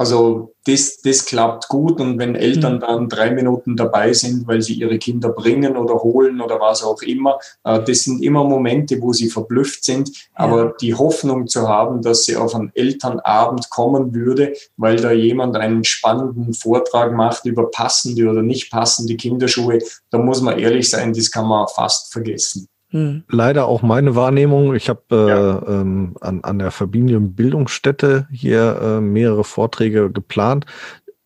[0.00, 2.80] Also das, das klappt gut und wenn Eltern mhm.
[2.80, 7.02] dann drei Minuten dabei sind, weil sie ihre Kinder bringen oder holen oder was auch
[7.02, 10.10] immer, äh, das sind immer Momente, wo sie verblüfft sind.
[10.32, 15.56] Aber die Hoffnung zu haben, dass sie auf einen Elternabend kommen würde, weil da jemand
[15.56, 21.12] einen spannenden Vortrag macht über passende oder nicht passende Kinderschuhe, da muss man ehrlich sein,
[21.12, 22.68] das kann man fast vergessen.
[22.90, 23.22] Hm.
[23.28, 24.74] Leider auch meine Wahrnehmung.
[24.74, 25.80] Ich habe äh, ja.
[25.80, 30.66] ähm, an, an der Familienbildungsstätte hier äh, mehrere Vorträge geplant.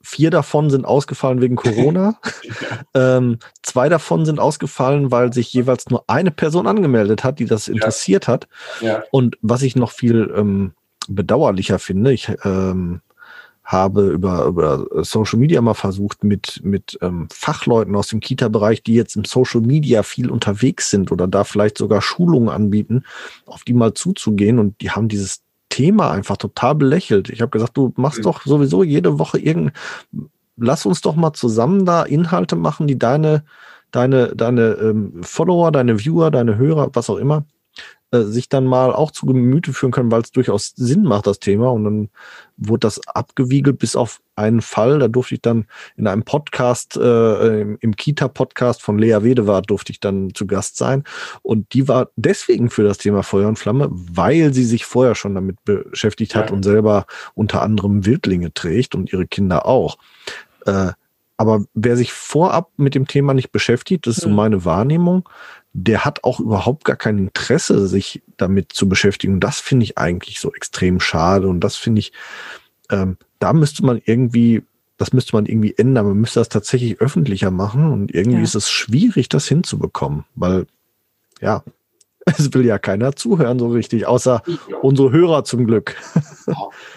[0.02, 2.18] Vier davon sind ausgefallen wegen Corona.
[2.94, 7.68] ähm, zwei davon sind ausgefallen, weil sich jeweils nur eine Person angemeldet hat, die das
[7.68, 8.32] interessiert ja.
[8.34, 8.48] hat.
[8.80, 9.02] Ja.
[9.10, 10.74] Und was ich noch viel ähm,
[11.08, 13.00] bedauerlicher finde, ich ähm,
[13.64, 18.94] habe über, über Social Media mal versucht, mit, mit ähm, Fachleuten aus dem Kita-Bereich, die
[18.94, 23.04] jetzt im Social Media viel unterwegs sind oder da vielleicht sogar Schulungen anbieten,
[23.46, 24.58] auf die mal zuzugehen.
[24.58, 27.30] Und die haben dieses Thema einfach total belächelt.
[27.30, 28.24] Ich habe gesagt, du machst mhm.
[28.24, 29.72] doch sowieso jede Woche irgendein,
[30.56, 33.44] lass uns doch mal zusammen da Inhalte machen, die deine,
[33.90, 37.44] deine, deine ähm, Follower, deine Viewer, deine Hörer, was auch immer,
[38.14, 41.40] äh, sich dann mal auch zu Gemüte führen können, weil es durchaus Sinn macht, das
[41.40, 41.70] Thema.
[41.72, 42.08] Und dann
[42.56, 45.00] wurde das abgewiegelt bis auf einen Fall.
[45.00, 49.92] Da durfte ich dann in einem Podcast, äh, im, im Kita-Podcast von Lea Wedewart durfte
[49.92, 51.04] ich dann zu Gast sein.
[51.42, 55.34] Und die war deswegen für das Thema Feuer und Flamme, weil sie sich vorher schon
[55.34, 56.56] damit beschäftigt hat ja.
[56.56, 59.98] und selber unter anderem Wildlinge trägt und ihre Kinder auch.
[60.66, 60.92] Äh,
[61.36, 65.28] aber wer sich vorab mit dem Thema nicht beschäftigt, das ist so meine Wahrnehmung,
[65.74, 69.34] der hat auch überhaupt gar kein Interesse, sich damit zu beschäftigen.
[69.34, 71.48] Und das finde ich eigentlich so extrem schade.
[71.48, 72.12] Und das finde ich,
[72.90, 74.62] ähm, da müsste man irgendwie,
[74.98, 76.06] das müsste man irgendwie ändern.
[76.06, 77.90] Man müsste das tatsächlich öffentlicher machen.
[77.90, 78.44] Und irgendwie ja.
[78.44, 80.66] ist es schwierig, das hinzubekommen, weil,
[81.40, 81.64] ja,
[82.38, 84.42] es will ja keiner zuhören so richtig, außer
[84.82, 85.96] unsere Hörer zum Glück.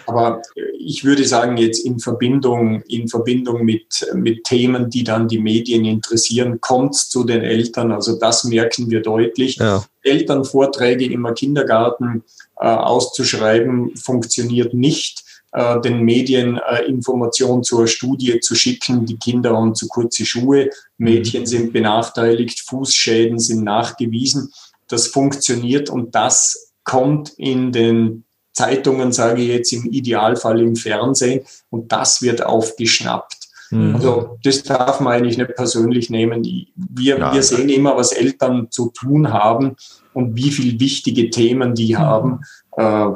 [0.06, 0.42] Aber
[0.78, 5.84] ich würde sagen, jetzt in Verbindung, in Verbindung mit, mit Themen, die dann die Medien
[5.84, 7.92] interessieren, kommt es zu den Eltern.
[7.92, 9.56] Also das merken wir deutlich.
[9.56, 9.84] Ja.
[10.02, 12.24] Elternvorträge im Kindergarten
[12.58, 19.56] äh, auszuschreiben, funktioniert nicht äh, den Medien äh, Informationen zur Studie zu schicken, die Kinder
[19.56, 21.46] haben zu kurze Schuhe, Mädchen mhm.
[21.46, 24.52] sind benachteiligt, Fußschäden sind nachgewiesen
[24.88, 31.42] das funktioniert und das kommt in den Zeitungen, sage ich jetzt im Idealfall im Fernsehen
[31.70, 33.36] und das wird aufgeschnappt.
[33.70, 33.94] Mhm.
[33.94, 36.42] Also das darf man eigentlich nicht persönlich nehmen.
[36.74, 39.76] Wir, ja, wir sehen immer, was Eltern zu tun haben
[40.12, 41.98] und wie viele wichtige Themen die mhm.
[41.98, 42.40] haben.
[42.76, 43.10] Äh,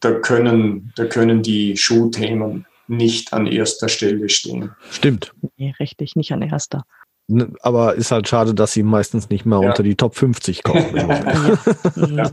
[0.00, 4.70] da, können, da können die Schulthemen nicht an erster Stelle stehen.
[4.90, 5.32] Stimmt.
[5.56, 6.84] Nee, richtig, nicht an erster.
[7.30, 9.68] Ne, aber ist halt schade, dass sie meistens nicht mal ja.
[9.68, 10.86] unter die Top 50 kommen.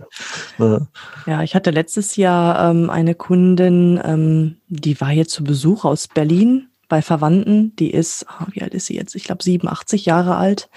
[0.58, 0.88] ja.
[1.28, 1.43] ja.
[1.43, 6.70] ich hatte letztes Jahr ähm, eine Kundin, ähm, die war jetzt zu Besuch aus Berlin
[6.88, 7.76] bei Verwandten.
[7.76, 9.16] Die ist, oh, wie alt ist sie jetzt?
[9.16, 10.70] Ich glaube 87 Jahre alt.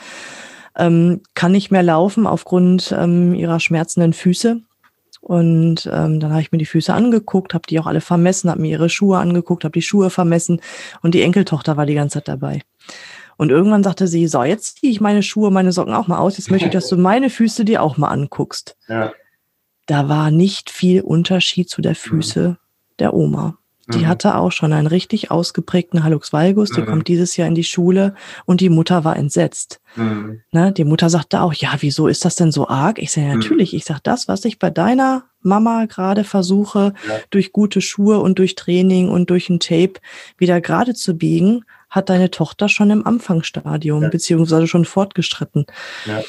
[0.77, 4.61] Ähm, kann nicht mehr laufen aufgrund ähm, ihrer schmerzenden Füße.
[5.21, 8.62] Und ähm, dann habe ich mir die Füße angeguckt, habe die auch alle vermessen, habe
[8.62, 10.61] mir ihre Schuhe angeguckt, habe die Schuhe vermessen
[11.03, 12.62] und die Enkeltochter war die ganze Zeit dabei.
[13.39, 16.36] Und irgendwann sagte sie, so, jetzt ziehe ich meine Schuhe, meine Socken auch mal aus.
[16.36, 18.76] Jetzt möchte ich, dass du meine Füße dir auch mal anguckst.
[18.89, 19.12] Ja.
[19.86, 22.57] Da war nicht viel Unterschied zu der Füße mhm.
[22.99, 23.57] der Oma.
[23.95, 24.09] Die mhm.
[24.09, 26.70] hatte auch schon einen richtig ausgeprägten Hallux valgus.
[26.70, 26.86] Die mhm.
[26.86, 28.14] kommt dieses Jahr in die Schule
[28.45, 29.80] und die Mutter war entsetzt.
[29.97, 30.43] Mhm.
[30.51, 32.99] Ne, die Mutter sagte auch, ja, wieso ist das denn so arg?
[32.99, 33.39] Ich sage, mhm.
[33.39, 37.14] natürlich, ich sage, das, was ich bei deiner Mama gerade versuche, ja.
[37.30, 39.95] durch gute Schuhe und durch Training und durch ein Tape
[40.36, 44.09] wieder gerade zu biegen, hat deine Tochter schon im Anfangsstadium, ja.
[44.09, 45.66] beziehungsweise schon fortgestritten.
[46.07, 46.22] Ja.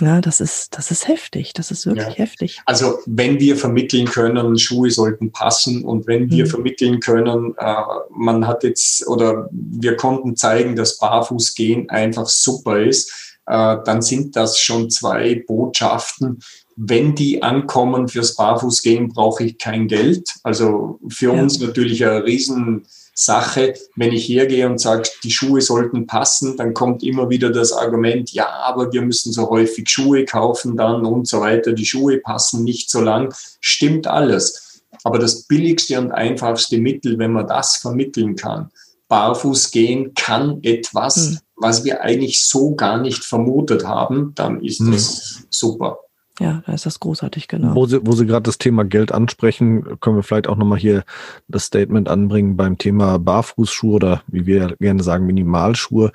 [0.00, 1.52] Ja, das ist, das ist heftig.
[1.52, 2.24] Das ist wirklich ja.
[2.24, 2.60] heftig.
[2.64, 6.48] Also, wenn wir vermitteln können, Schuhe sollten passen und wenn wir mhm.
[6.48, 7.74] vermitteln können, äh,
[8.10, 14.34] man hat jetzt oder wir konnten zeigen, dass Barfußgehen einfach super ist, äh, dann sind
[14.34, 16.40] das schon zwei Botschaften.
[16.74, 20.30] Wenn die ankommen fürs Barfußgehen, brauche ich kein Geld.
[20.42, 21.42] Also für ja.
[21.42, 23.74] uns natürlich ein riesen Sache.
[23.96, 28.32] Wenn ich hergehe und sage, die Schuhe sollten passen, dann kommt immer wieder das Argument,
[28.32, 31.72] ja, aber wir müssen so häufig Schuhe kaufen dann und so weiter.
[31.72, 33.34] Die Schuhe passen nicht so lang.
[33.60, 34.82] Stimmt alles.
[35.04, 38.70] Aber das billigste und einfachste Mittel, wenn man das vermitteln kann,
[39.08, 41.38] barfuß gehen kann etwas, hm.
[41.56, 44.92] was wir eigentlich so gar nicht vermutet haben, dann ist hm.
[44.92, 45.98] das super.
[46.42, 47.76] Ja, da ist das großartig, genau.
[47.76, 51.04] Wo Sie, wo Sie gerade das Thema Geld ansprechen, können wir vielleicht auch nochmal hier
[51.46, 56.10] das Statement anbringen beim Thema Barfußschuhe oder wie wir gerne sagen, Minimalschuhe.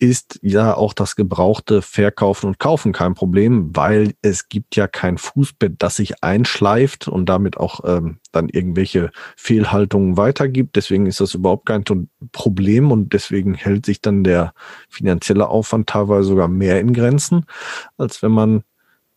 [0.00, 5.18] Ist ja auch das gebrauchte Verkaufen und Kaufen kein Problem, weil es gibt ja kein
[5.18, 10.74] Fußbett, das sich einschleift und damit auch ähm, dann irgendwelche Fehlhaltungen weitergibt.
[10.74, 11.84] Deswegen ist das überhaupt kein
[12.32, 14.52] Problem und deswegen hält sich dann der
[14.88, 17.44] finanzielle Aufwand teilweise sogar mehr in Grenzen,
[17.98, 18.64] als wenn man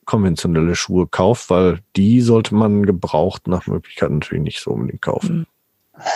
[0.06, 5.38] konventionelle Schuhe kauft, weil die sollte man gebraucht nach Möglichkeit natürlich nicht so unbedingt kaufen.
[5.40, 5.46] Mhm.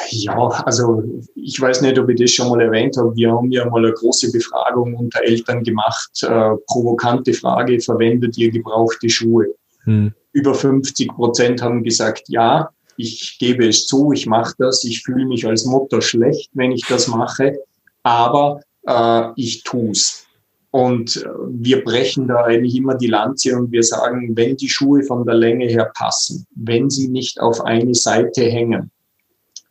[0.10, 0.36] Ja,
[0.66, 1.04] also
[1.36, 3.16] ich weiß nicht, ob ich das schon mal erwähnt habe.
[3.16, 6.10] Wir haben ja mal eine große Befragung unter Eltern gemacht.
[6.24, 9.46] Äh, provokante Frage, verwendet ihr gebrauchte Schuhe?
[9.84, 10.14] Hm.
[10.32, 14.84] Über 50 Prozent haben gesagt, ja, ich gebe es zu, ich mache das.
[14.84, 17.60] Ich fühle mich als Mutter schlecht, wenn ich das mache,
[18.02, 20.27] aber äh, ich tu's.
[20.72, 25.04] Und äh, wir brechen da eigentlich immer die Lanze und wir sagen, wenn die Schuhe
[25.04, 28.92] von der Länge her passen, wenn sie nicht auf eine Seite hängen,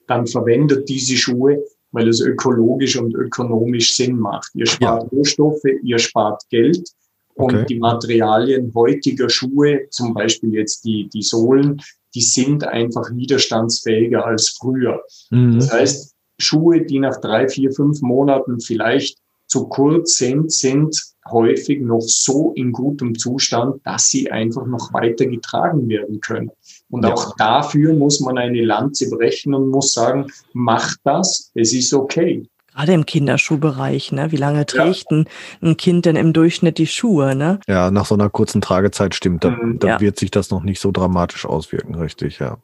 [0.06, 4.50] dann verwendet diese Schuhe, weil es ökologisch und ökonomisch Sinn macht.
[4.54, 5.08] Ihr spart ja.
[5.08, 6.88] Rohstoffe, ihr spart Geld
[7.34, 7.66] und okay.
[7.68, 11.80] die Materialien heutiger Schuhe, zum Beispiel jetzt die, die Sohlen,
[12.14, 15.02] die sind einfach widerstandsfähiger als früher.
[15.30, 15.56] Mhm.
[15.56, 20.96] Das heißt, Schuhe, die nach drei, vier, fünf Monaten vielleicht zu kurz sind, sind
[21.30, 26.50] häufig noch so in gutem Zustand, dass sie einfach noch weiter getragen werden können.
[26.90, 27.12] Und ja.
[27.12, 32.48] auch dafür muss man eine Lanze brechen und muss sagen, macht das, es ist okay.
[32.72, 34.32] Gerade im Kinderschuhbereich, ne?
[34.32, 35.16] Wie lange trägt ja.
[35.16, 35.28] ein,
[35.62, 37.58] ein, Kind denn im Durchschnitt die Schuhe, ne?
[37.66, 39.78] Ja, nach so einer kurzen Tragezeit stimmt, da, mhm.
[39.78, 40.00] da ja.
[40.00, 42.58] wird sich das noch nicht so dramatisch auswirken, richtig, ja.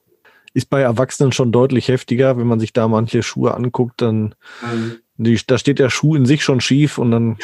[0.53, 4.99] Ist bei Erwachsenen schon deutlich heftiger, wenn man sich da manche Schuhe anguckt, dann mhm.
[5.17, 7.39] Die, da steht der Schuh in sich schon schief und dann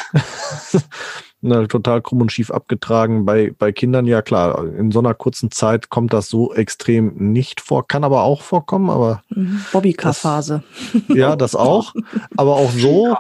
[1.41, 3.25] ne, total krumm und schief abgetragen.
[3.25, 7.61] Bei, bei Kindern, ja klar, in so einer kurzen Zeit kommt das so extrem nicht
[7.61, 9.23] vor, kann aber auch vorkommen, aber.
[9.31, 9.61] Mhm.
[9.73, 10.63] Bobbycar-Phase.
[11.09, 11.95] Ja, das auch.
[12.37, 13.17] Aber auch so.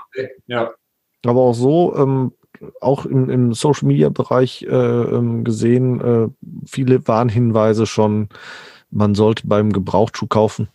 [0.47, 0.71] Ja.
[1.25, 2.33] Aber auch so, ähm,
[2.81, 6.29] auch im, im Social Media Bereich äh, ähm, gesehen, äh,
[6.67, 8.29] viele Warnhinweise schon,
[8.91, 10.69] man sollte beim Gebrauchtschuh kaufen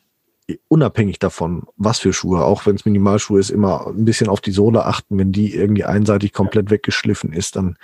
[0.68, 4.52] unabhängig davon, was für Schuhe, auch wenn es Minimalschuhe ist, immer ein bisschen auf die
[4.52, 5.18] Sohle achten.
[5.18, 7.78] Wenn die irgendwie einseitig komplett weggeschliffen ist, dann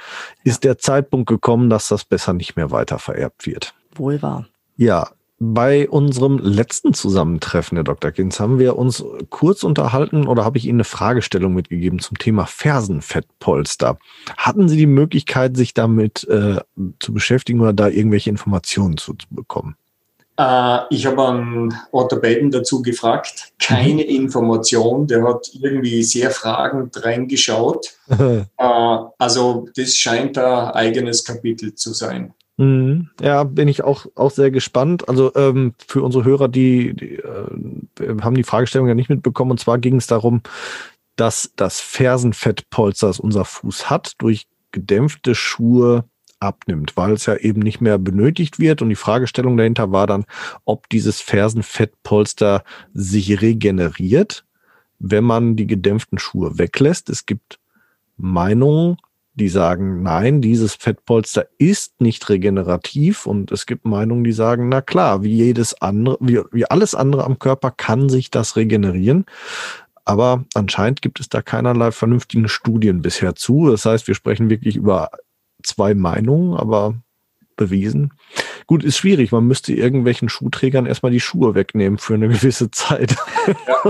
[0.43, 3.73] ist der Zeitpunkt gekommen, dass das besser nicht mehr weiter vererbt wird.
[3.95, 4.47] Wohl wahr.
[4.75, 5.09] Ja,
[5.41, 8.11] bei unserem letzten Zusammentreffen, Herr Dr.
[8.11, 12.45] Kinz, haben wir uns kurz unterhalten oder habe ich Ihnen eine Fragestellung mitgegeben zum Thema
[12.45, 13.97] Fersenfettpolster.
[14.35, 16.57] Hatten Sie die Möglichkeit, sich damit äh,
[16.99, 19.77] zu beschäftigen oder da irgendwelche Informationen zu, zu bekommen?
[20.39, 24.09] Äh, ich habe einen Orthopäden dazu gefragt, keine mhm.
[24.09, 27.97] Information, der hat irgendwie sehr fragend reingeschaut.
[28.07, 32.33] äh, also das scheint ein eigenes Kapitel zu sein.
[32.55, 33.09] Mhm.
[33.21, 35.09] Ja, bin ich auch, auch sehr gespannt.
[35.09, 39.51] Also ähm, für unsere Hörer, die, die äh, haben die Fragestellung ja nicht mitbekommen.
[39.51, 40.41] Und zwar ging es darum,
[41.17, 46.05] dass das Fersenfettpolster, das unser Fuß hat, durch gedämpfte Schuhe
[46.39, 48.81] abnimmt, weil es ja eben nicht mehr benötigt wird.
[48.81, 50.25] Und die Fragestellung dahinter war dann,
[50.65, 52.63] ob dieses Fersenfettpolster
[52.93, 54.45] sich regeneriert,
[54.99, 57.09] wenn man die gedämpften Schuhe weglässt.
[57.09, 57.59] Es gibt
[58.17, 58.97] Meinungen,
[59.35, 63.25] die sagen, nein, dieses Fettpolster ist nicht regenerativ.
[63.25, 67.23] Und es gibt Meinungen, die sagen, na klar, wie jedes andere, wie, wie alles andere
[67.23, 69.25] am Körper kann sich das regenerieren.
[70.03, 73.69] Aber anscheinend gibt es da keinerlei vernünftigen Studien bisher zu.
[73.69, 75.11] Das heißt, wir sprechen wirklich über
[75.63, 76.95] zwei Meinungen, aber
[77.55, 78.13] bewiesen.
[78.67, 79.31] Gut, ist schwierig.
[79.31, 83.15] Man müsste irgendwelchen Schuhträgern erstmal die Schuhe wegnehmen für eine gewisse Zeit.
[83.67, 83.81] Ja.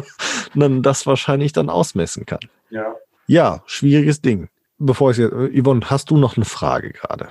[0.54, 2.40] Und dann das wahrscheinlich dann ausmessen kann.
[2.70, 2.96] Ja.
[3.28, 4.48] Ja, schwieriges Ding.
[4.78, 7.30] Bevor ich jetzt, Yvonne, hast du noch eine Frage gerade?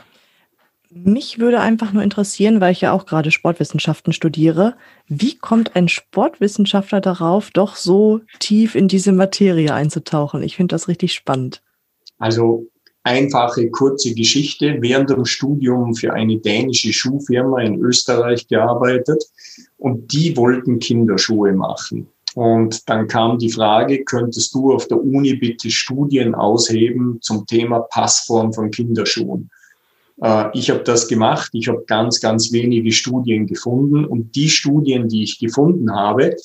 [0.91, 4.77] Mich würde einfach nur interessieren, weil ich ja auch gerade Sportwissenschaften studiere.
[5.07, 10.43] Wie kommt ein Sportwissenschaftler darauf, doch so tief in diese Materie einzutauchen?
[10.43, 11.63] Ich finde das richtig spannend.
[12.19, 12.67] Also
[13.03, 14.77] einfache, kurze Geschichte.
[14.81, 19.25] Während dem Studium für eine dänische Schuhfirma in Österreich gearbeitet
[19.79, 22.09] und die wollten Kinderschuhe machen.
[22.35, 27.81] Und dann kam die Frage, könntest du auf der Uni bitte Studien ausheben zum Thema
[27.81, 29.51] Passform von Kinderschuhen?
[30.23, 31.51] Äh, ich habe das gemacht.
[31.53, 34.05] Ich habe ganz, ganz wenige Studien gefunden.
[34.05, 36.37] Und die Studien, die ich gefunden habe,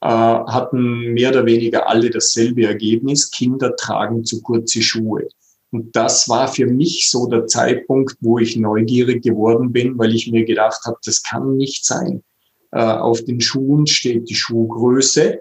[0.00, 3.30] äh, hatten mehr oder weniger alle dasselbe Ergebnis.
[3.30, 5.28] Kinder tragen zu kurze Schuhe.
[5.74, 10.30] Und das war für mich so der Zeitpunkt, wo ich neugierig geworden bin, weil ich
[10.30, 12.22] mir gedacht habe, das kann nicht sein.
[12.70, 15.40] Äh, auf den Schuhen steht die Schuhgröße.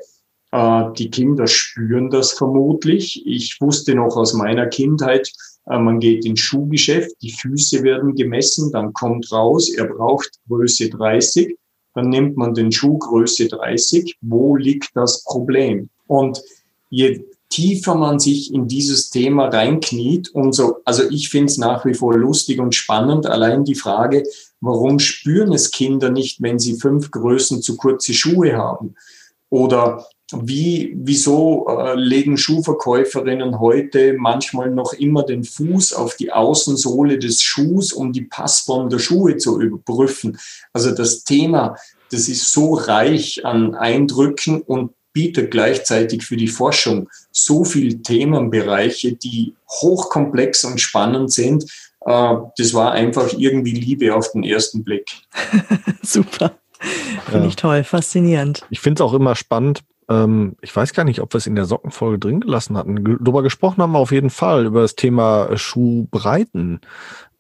[0.52, 3.22] Äh, die Kinder spüren das vermutlich.
[3.28, 5.32] Ich wusste noch aus meiner Kindheit,
[5.68, 10.90] äh, man geht ins Schuhgeschäft, die Füße werden gemessen, dann kommt raus, er braucht Größe
[10.90, 11.56] 30,
[11.94, 14.18] dann nimmt man den Schuh Größe 30.
[14.22, 15.90] Wo liegt das Problem?
[16.08, 16.42] Und
[16.90, 17.24] je
[17.54, 22.18] tiefer man sich in dieses Thema reinkniet, umso, also ich finde es nach wie vor
[22.18, 23.28] lustig und spannend.
[23.28, 24.24] Allein die Frage,
[24.60, 28.96] warum spüren es Kinder nicht, wenn sie fünf Größen zu kurze Schuhe haben?
[29.52, 37.20] Oder wie, wieso äh, legen Schuhverkäuferinnen heute manchmal noch immer den Fuß auf die Außensohle
[37.20, 40.40] des Schuhs, um die Passform der Schuhe zu überprüfen?
[40.72, 41.76] Also das Thema,
[42.10, 49.14] das ist so reich an Eindrücken und bietet gleichzeitig für die Forschung so viele Themenbereiche,
[49.14, 51.64] die hochkomplex und spannend sind.
[52.06, 55.06] Äh, das war einfach irgendwie Liebe auf den ersten Blick.
[56.02, 56.54] Super.
[57.26, 57.48] Finde ja.
[57.48, 58.66] ich toll, faszinierend.
[58.70, 59.82] Ich finde es auch immer spannend.
[60.10, 63.20] Ähm, ich weiß gar nicht, ob wir es in der Sockenfolge drin gelassen hatten.
[63.22, 66.82] Darüber gesprochen haben wir auf jeden Fall, über das Thema Schuhbreiten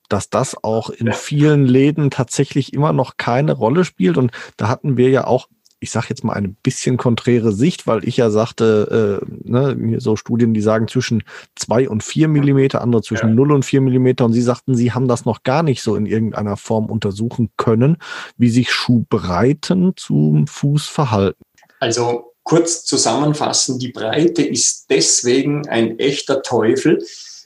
[0.09, 4.17] dass das auch in vielen Läden tatsächlich immer noch keine Rolle spielt.
[4.17, 5.47] Und da hatten wir ja auch
[5.83, 10.15] ich sage jetzt mal, eine bisschen konträre Sicht, weil ich ja sagte, äh, ne, so
[10.15, 11.23] Studien, die sagen zwischen
[11.55, 13.35] zwei und vier Millimeter, andere zwischen ja.
[13.35, 14.25] 0 und vier Millimeter.
[14.25, 17.97] Und Sie sagten, Sie haben das noch gar nicht so in irgendeiner Form untersuchen können,
[18.37, 21.43] wie sich Schuhbreiten zum Fuß verhalten.
[21.79, 27.03] Also kurz zusammenfassen, die Breite ist deswegen ein echter Teufel,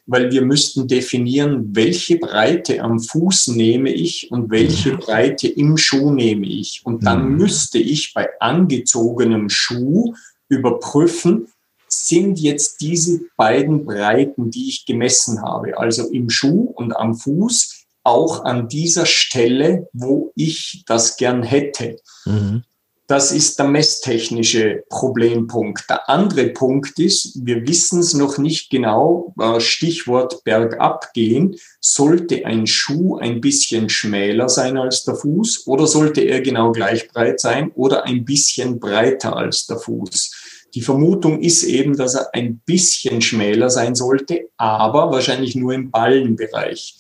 [0.08, 6.12] weil wir müssten definieren, welche Breite am Fuß nehme ich und welche Breite im Schuh
[6.12, 6.82] nehme ich.
[6.86, 7.38] Und dann mhm.
[7.38, 10.16] müsste ich bei angezogenem Schuh
[10.48, 11.50] überprüfen,
[11.90, 17.86] sind jetzt diese beiden Breiten, die ich gemessen habe, also im Schuh und am Fuß,
[18.04, 21.98] auch an dieser Stelle, wo ich das gern hätte.
[22.26, 22.64] Mhm.
[23.10, 25.90] Das ist der messtechnische Problempunkt.
[25.90, 32.46] Der andere Punkt ist, wir wissen es noch nicht genau, äh, Stichwort bergab gehen, sollte
[32.46, 37.40] ein Schuh ein bisschen schmäler sein als der Fuß oder sollte er genau gleich breit
[37.40, 40.68] sein oder ein bisschen breiter als der Fuß?
[40.74, 45.92] Die Vermutung ist eben, dass er ein bisschen schmäler sein sollte, aber wahrscheinlich nur im
[45.92, 46.98] Ballenbereich.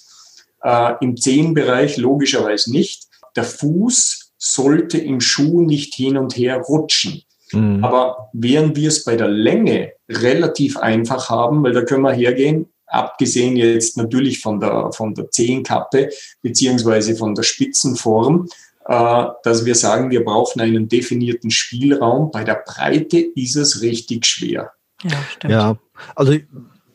[0.64, 3.08] Äh, Im Zehenbereich logischerweise nicht.
[3.36, 7.24] Der Fuß sollte im Schuh nicht hin und her rutschen.
[7.52, 7.84] Mhm.
[7.84, 12.68] Aber während wir es bei der Länge relativ einfach haben, weil da können wir hergehen,
[12.88, 16.10] abgesehen jetzt natürlich von der, von der Zehenkappe
[16.42, 18.48] beziehungsweise von der Spitzenform,
[18.86, 22.32] äh, dass wir sagen, wir brauchen einen definierten Spielraum.
[22.32, 24.72] Bei der Breite ist es richtig schwer.
[25.04, 25.52] Ja, stimmt.
[25.52, 25.78] Ja,
[26.16, 26.38] also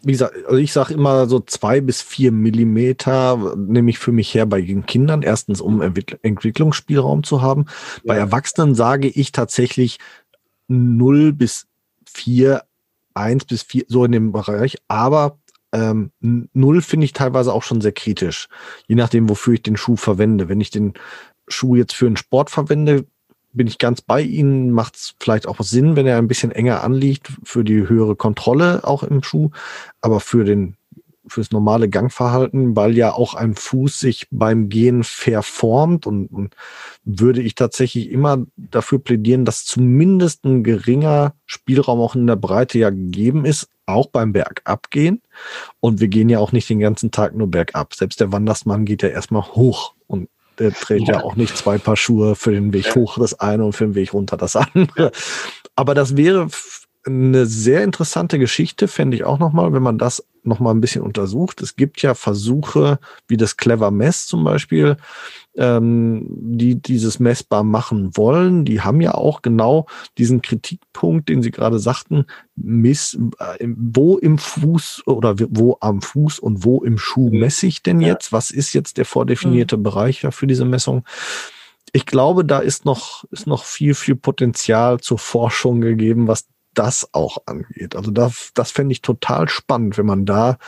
[0.05, 4.35] wie gesagt, also ich sage immer so zwei bis vier Millimeter nehme ich für mich
[4.35, 5.23] her bei den Kindern.
[5.23, 7.67] Erstens, um Entwicklungsspielraum zu haben.
[7.67, 8.03] Ja.
[8.07, 9.99] Bei Erwachsenen sage ich tatsächlich
[10.69, 11.67] null bis
[12.05, 12.65] vier,
[13.15, 14.79] eins bis vier, so in dem Bereich.
[14.89, 15.39] Aber
[15.73, 18.49] ähm, null finde ich teilweise auch schon sehr kritisch.
[18.89, 20.49] Je nachdem, wofür ich den Schuh verwende.
[20.49, 20.95] Wenn ich den
[21.49, 23.07] Schuh jetzt für einen Sport verwende,
[23.53, 24.71] bin ich ganz bei Ihnen.
[24.71, 28.85] Macht es vielleicht auch Sinn, wenn er ein bisschen enger anliegt für die höhere Kontrolle
[28.85, 29.51] auch im Schuh,
[30.01, 30.77] aber für den
[31.27, 36.55] fürs normale Gangverhalten, weil ja auch ein Fuß sich beim Gehen verformt und, und
[37.05, 42.79] würde ich tatsächlich immer dafür plädieren, dass zumindest ein geringer Spielraum auch in der Breite
[42.79, 45.23] ja gegeben ist, auch beim Bergabgehen.
[45.81, 47.95] Und wir gehen ja auch nicht den ganzen Tag nur bergab.
[47.95, 50.29] Selbst der Wandersmann geht ja erstmal hoch und
[50.59, 51.15] der trägt ja.
[51.15, 53.95] ja auch nicht zwei Paar Schuhe für den Weg hoch das eine und für den
[53.95, 55.13] Weg runter das andere.
[55.77, 56.49] Aber das wäre
[57.05, 61.61] eine sehr interessante Geschichte, fände ich auch nochmal, wenn man das nochmal ein bisschen untersucht.
[61.63, 64.97] Es gibt ja Versuche, wie das Clever Mess zum Beispiel,
[65.57, 68.65] ähm, die dieses messbar machen wollen.
[68.65, 69.87] Die haben ja auch genau
[70.19, 72.27] diesen Kritikpunkt, den Sie gerade sagten,
[72.57, 77.41] miss, äh, wo im Fuß oder wo am Fuß und wo im Schuh mhm.
[77.41, 78.33] messe ich denn jetzt?
[78.33, 79.83] Was ist jetzt der vordefinierte mhm.
[79.83, 81.05] Bereich für diese Messung?
[81.93, 87.09] Ich glaube, da ist noch, ist noch viel, viel Potenzial zur Forschung gegeben, was das
[87.13, 87.97] auch angeht.
[87.97, 90.59] Also das, das fände ich total spannend, wenn man da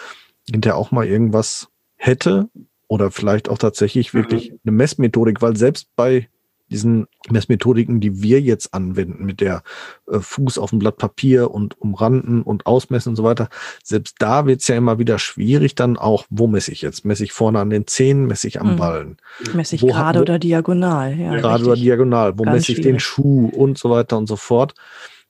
[0.51, 2.49] hinterher auch mal irgendwas hätte
[2.87, 4.19] oder vielleicht auch tatsächlich mhm.
[4.19, 6.29] wirklich eine Messmethodik, weil selbst bei
[6.71, 9.63] diesen Messmethodiken, die wir jetzt anwenden, mit der
[10.11, 13.49] äh, Fuß auf dem Blatt Papier und umranden und ausmessen und so weiter,
[13.83, 17.05] selbst da wird es ja immer wieder schwierig, dann auch, wo messe ich jetzt?
[17.05, 18.77] Messe ich vorne an den Zehen, messe ich am mhm.
[18.77, 19.17] Ballen?
[19.53, 21.19] Messe ich wo, gerade wo, oder diagonal?
[21.19, 22.83] Ja, gerade oder diagonal, wo messe ich schwierig.
[22.83, 24.75] den Schuh und so weiter und so fort.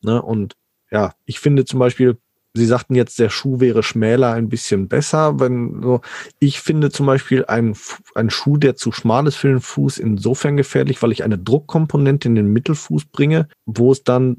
[0.02, 0.22] Ne?
[0.22, 0.56] Und
[0.94, 2.16] ja, ich finde zum Beispiel,
[2.56, 5.40] Sie sagten jetzt, der Schuh wäre schmäler ein bisschen besser.
[5.40, 6.02] Wenn so,
[6.38, 7.76] ich finde zum Beispiel ein,
[8.14, 12.28] ein Schuh, der zu schmal ist für den Fuß, insofern gefährlich, weil ich eine Druckkomponente
[12.28, 14.36] in den Mittelfuß bringe, wo es dann,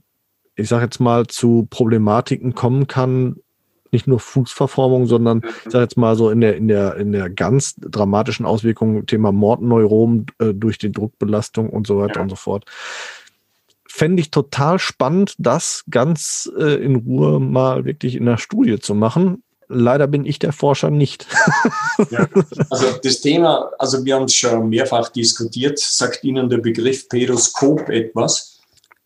[0.55, 3.35] ich sage jetzt mal, zu Problematiken kommen kann,
[3.91, 7.29] nicht nur Fußverformung, sondern ich sage jetzt mal so in der in der in der
[7.29, 12.21] ganz dramatischen Auswirkung Thema Mordneurom äh, durch die Druckbelastung und so weiter ja.
[12.21, 12.65] und so fort
[13.95, 18.93] fände ich total spannend, das ganz äh, in Ruhe mal wirklich in der Studie zu
[18.93, 19.41] machen.
[19.69, 21.25] Leider bin ich der Forscher nicht.
[22.11, 22.27] ja,
[22.69, 25.79] also das Thema, also wir haben es schon mehrfach diskutiert.
[25.79, 28.59] Sagt Ihnen der Begriff Pedoskop etwas?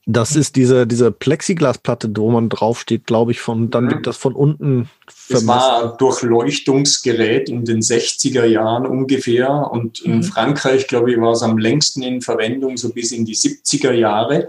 [0.07, 4.33] Das ist diese, diese Plexiglasplatte, wo man draufsteht, glaube ich, von, dann wird das von
[4.33, 5.47] unten vermessen.
[5.47, 10.23] Das war ein Durchleuchtungsgerät in den 60er Jahren ungefähr und in mhm.
[10.23, 14.47] Frankreich, glaube ich, war es am längsten in Verwendung, so bis in die 70er Jahre.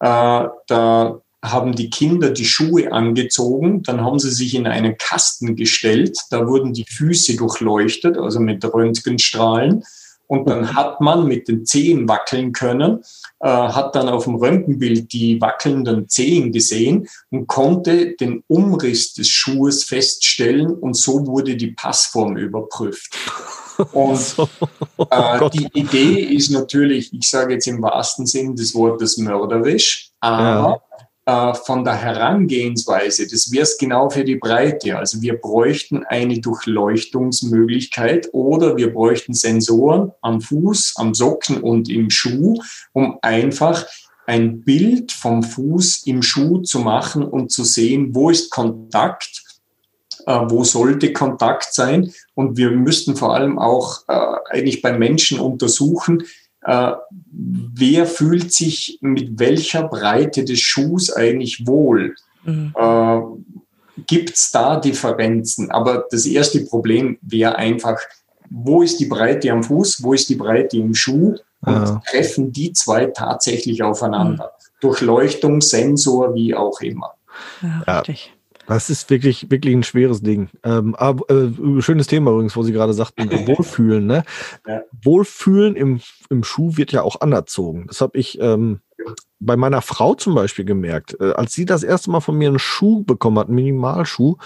[0.00, 5.56] Äh, da haben die Kinder die Schuhe angezogen, dann haben sie sich in einen Kasten
[5.56, 9.84] gestellt, da wurden die Füße durchleuchtet, also mit Röntgenstrahlen.
[10.28, 13.04] Und dann hat man mit den Zehen wackeln können,
[13.38, 19.28] äh, hat dann auf dem Röntgenbild die wackelnden Zehen gesehen und konnte den Umriss des
[19.28, 23.16] Schuhes feststellen und so wurde die Passform überprüft.
[23.92, 24.48] Und so.
[24.96, 30.10] oh äh, die Idee ist natürlich, ich sage jetzt im wahrsten Sinn des Wortes mörderisch,
[30.20, 30.80] aber
[31.26, 31.50] ja.
[31.50, 34.98] äh, von der Herangehensweise, das wäre es genau für die Breite.
[34.98, 42.10] Also wir bräuchten eine Durchleuchtungsmöglichkeit oder wir bräuchten Sensoren am Fuß, am Socken und im
[42.10, 42.60] Schuh,
[42.92, 43.86] um einfach
[44.26, 49.45] ein Bild vom Fuß im Schuh zu machen und zu sehen, wo ist Kontakt,
[50.32, 52.12] wo sollte Kontakt sein.
[52.34, 56.24] Und wir müssten vor allem auch äh, eigentlich bei Menschen untersuchen,
[56.62, 56.92] äh,
[57.30, 62.16] wer fühlt sich mit welcher Breite des Schuhs eigentlich wohl.
[62.44, 62.74] Mhm.
[62.76, 63.20] Äh,
[64.06, 65.70] Gibt es da Differenzen?
[65.70, 67.98] Aber das erste Problem wäre einfach,
[68.50, 72.02] wo ist die Breite am Fuß, wo ist die Breite im Schuh und ja.
[72.10, 74.52] treffen die zwei tatsächlich aufeinander.
[74.52, 74.80] Mhm.
[74.80, 77.14] Durchleuchtung, Sensor, wie auch immer.
[77.62, 78.35] Ja, richtig.
[78.66, 80.48] Das ist wirklich, wirklich ein schweres Ding.
[80.64, 84.06] Ähm, aber, äh, schönes Thema übrigens, wo Sie gerade sagten, Wohlfühlen.
[84.06, 84.24] Ne?
[84.66, 84.82] Ja.
[85.02, 86.00] Wohlfühlen im,
[86.30, 87.86] im Schuh wird ja auch anerzogen.
[87.86, 88.80] Das habe ich ähm,
[89.38, 91.16] bei meiner Frau zum Beispiel gemerkt.
[91.20, 94.36] Äh, als sie das erste Mal von mir einen Schuh bekommen hat, einen Minimalschuh,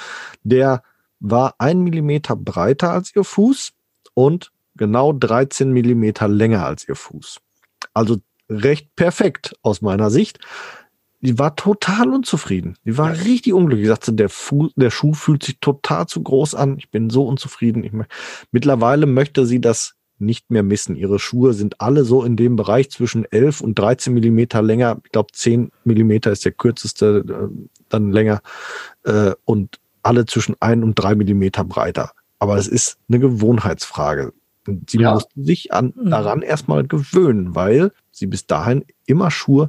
[0.42, 0.82] der
[1.20, 3.72] war ein Millimeter breiter als ihr Fuß
[4.14, 7.40] und genau 13 Millimeter länger als ihr Fuß.
[7.94, 8.18] Also
[8.48, 10.40] recht perfekt aus meiner Sicht
[11.20, 12.76] die war total unzufrieden.
[12.84, 13.22] Die war ja.
[13.22, 13.84] richtig unglücklich.
[13.84, 16.78] Ich sagte, der, Fu der Schuh fühlt sich total zu groß an.
[16.78, 17.84] Ich bin so unzufrieden.
[17.84, 17.92] Ich
[18.52, 20.96] Mittlerweile möchte sie das nicht mehr missen.
[20.96, 25.00] Ihre Schuhe sind alle so in dem Bereich zwischen 11 und 13 Millimeter länger.
[25.04, 28.40] Ich glaube, 10 Millimeter ist der kürzeste, äh, dann länger.
[29.04, 32.12] Äh, und alle zwischen 1 und 3 Millimeter breiter.
[32.38, 34.32] Aber es ist eine Gewohnheitsfrage.
[34.88, 35.14] Sie ja.
[35.14, 36.10] mussten sich an, mhm.
[36.10, 39.68] daran erstmal gewöhnen, weil sie bis dahin immer Schuhe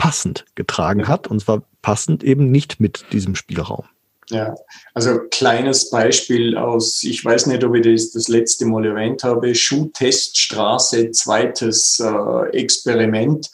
[0.00, 3.84] passend getragen hat und zwar passend eben nicht mit diesem Spielraum.
[4.30, 4.54] Ja,
[4.94, 9.54] also kleines Beispiel aus, ich weiß nicht, ob ich das das letzte Mal erwähnt habe,
[9.54, 13.50] Schuhteststraße, zweites äh, Experiment.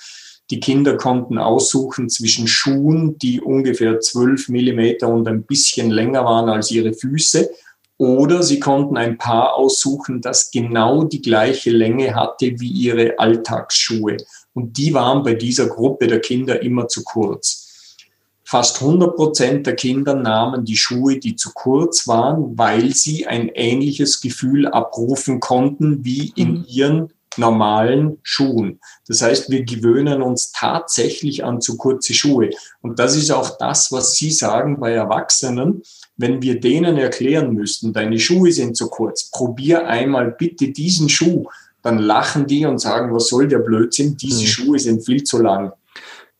[0.50, 6.48] Die Kinder konnten aussuchen zwischen Schuhen, die ungefähr 12 Millimeter und ein bisschen länger waren
[6.48, 7.50] als ihre Füße,
[7.98, 14.18] oder sie konnten ein Paar aussuchen, das genau die gleiche Länge hatte wie ihre Alltagsschuhe.
[14.56, 17.94] Und die waren bei dieser Gruppe der Kinder immer zu kurz.
[18.42, 23.50] Fast 100 Prozent der Kinder nahmen die Schuhe, die zu kurz waren, weil sie ein
[23.50, 26.64] ähnliches Gefühl abrufen konnten wie in mhm.
[26.68, 28.80] ihren normalen Schuhen.
[29.06, 32.48] Das heißt, wir gewöhnen uns tatsächlich an zu kurze Schuhe.
[32.80, 35.82] Und das ist auch das, was Sie sagen bei Erwachsenen.
[36.16, 41.44] Wenn wir denen erklären müssten, deine Schuhe sind zu kurz, probier einmal bitte diesen Schuh
[41.86, 44.46] dann lachen die und sagen, was soll der Blödsinn, diese mhm.
[44.46, 45.72] Schuhe sind viel zu lang.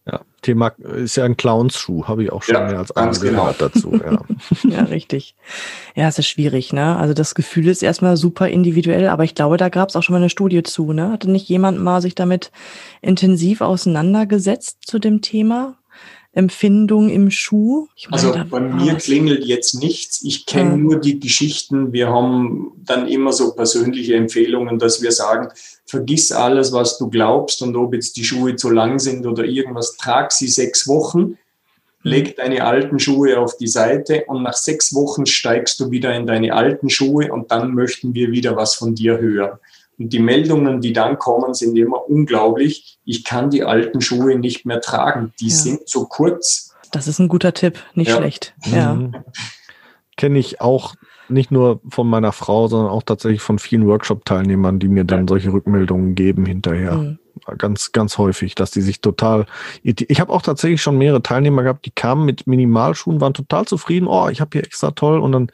[0.05, 0.69] Ja, Thema
[1.05, 3.43] ist ja ein Clownsschuh, habe ich auch schon ja, mehr als einmal genau.
[3.43, 3.93] gehört dazu.
[4.05, 4.23] Ja.
[4.69, 5.37] ja, richtig.
[5.95, 6.97] Ja, es ist schwierig, ne?
[6.97, 10.15] Also das Gefühl ist erstmal super individuell, aber ich glaube, da gab es auch schon
[10.15, 11.13] mal eine Studie zu, ne?
[11.13, 12.51] Hatte nicht jemand mal sich damit
[13.01, 15.77] intensiv auseinandergesetzt zu dem Thema?
[16.37, 17.89] Empfindung im Schuh?
[18.11, 19.05] Meine, also bei mir was.
[19.05, 20.23] klingelt jetzt nichts.
[20.23, 20.77] Ich kenne ja.
[20.77, 21.95] nur die Geschichten.
[21.95, 25.49] Wir haben dann immer so persönliche Empfehlungen, dass wir sagen,
[25.87, 29.97] vergiss alles, was du glaubst und ob jetzt die Schuhe zu lang sind oder irgendwas,
[29.97, 31.37] trag sie sechs Wochen, mhm.
[32.03, 36.27] leg deine alten Schuhe auf die Seite und nach sechs Wochen steigst du wieder in
[36.27, 39.59] deine alten Schuhe und dann möchten wir wieder was von dir hören.
[39.99, 42.99] Und die Meldungen, die dann kommen, sind immer unglaublich.
[43.05, 45.33] Ich kann die alten Schuhe nicht mehr tragen.
[45.41, 45.55] Die ja.
[45.55, 46.75] sind zu kurz.
[46.93, 48.17] Das ist ein guter Tipp, nicht ja.
[48.17, 48.55] schlecht.
[48.67, 48.95] Ja.
[48.95, 49.15] Mhm.
[50.17, 50.95] Kenne ich auch
[51.29, 55.53] nicht nur von meiner Frau, sondern auch tatsächlich von vielen Workshop-Teilnehmern, die mir dann solche
[55.53, 56.95] Rückmeldungen geben hinterher.
[56.95, 57.19] Mhm.
[57.59, 59.47] Ganz, ganz häufig, dass die sich total.
[59.83, 64.07] Ich habe auch tatsächlich schon mehrere Teilnehmer gehabt, die kamen mit Minimalschuhen, waren total zufrieden.
[64.07, 65.19] Oh, ich habe hier extra toll.
[65.19, 65.53] Und dann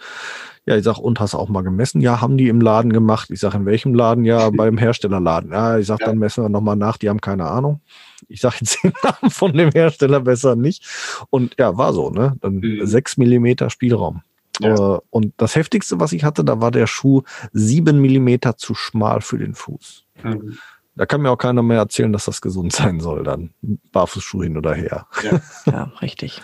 [0.64, 2.00] ja, ich sag, und hast du auch mal gemessen?
[2.00, 3.30] Ja, haben die im Laden gemacht.
[3.30, 4.24] Ich sag, in welchem Laden?
[4.24, 5.50] Ja, beim Herstellerladen.
[5.50, 6.06] Ja, ich sag, ja.
[6.06, 7.80] dann messen wir nochmal nach, die haben keine Ahnung.
[8.28, 10.86] Ich sag jetzt den Namen von dem Hersteller besser nicht.
[11.30, 12.36] Und ja, war so, ne?
[12.40, 12.86] Dann mhm.
[12.86, 14.22] sechs Millimeter Spielraum.
[14.60, 14.96] Ja.
[14.96, 19.20] Äh, und das heftigste, was ich hatte, da war der Schuh sieben Millimeter zu schmal
[19.20, 20.04] für den Fuß.
[20.22, 20.58] Mhm.
[20.94, 24.58] Da kann mir auch keiner mehr erzählen, dass das gesund sein soll, dann Barfußschuh hin
[24.58, 25.06] oder her.
[25.22, 25.40] Ja,
[25.72, 26.42] ja richtig.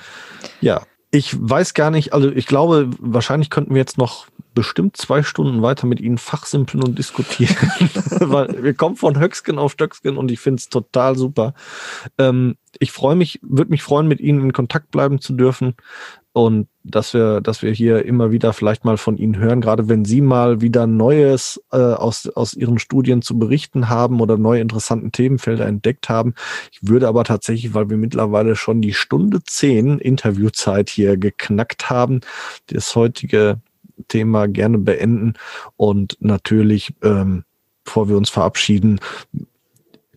[0.61, 4.27] Ja, ich weiß gar nicht, also ich glaube, wahrscheinlich könnten wir jetzt noch
[4.59, 7.55] bestimmt zwei Stunden weiter mit Ihnen fachsimpeln und diskutieren.
[8.18, 11.55] Weil wir kommen von Höcksken auf Stöcksken und ich finde es total super.
[12.18, 15.76] Ähm, ich freue mich, würde mich freuen, mit Ihnen in Kontakt bleiben zu dürfen
[16.32, 20.05] und dass wir, dass wir hier immer wieder vielleicht mal von Ihnen hören, gerade wenn
[20.05, 25.12] Sie mal wieder Neues äh, aus, aus Ihren Studien zu berichten haben oder neue interessanten
[25.12, 26.35] Themenfelder entdeckt haben.
[26.72, 32.22] Ich würde aber tatsächlich, weil wir mittlerweile schon die Stunde zehn Interviewzeit hier geknackt haben,
[32.66, 33.60] das heutige
[34.07, 35.35] Thema gerne beenden.
[35.77, 37.45] Und natürlich, ähm,
[37.85, 39.01] bevor wir uns verabschieden,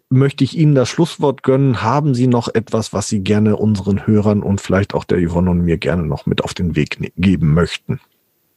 [0.10, 1.82] möchte ich Ihnen das Schlusswort gönnen.
[1.82, 5.62] Haben Sie noch etwas, was Sie gerne unseren Hörern und vielleicht auch der Yvonne und
[5.62, 7.99] mir gerne noch mit auf den Weg ne-, geben möchten?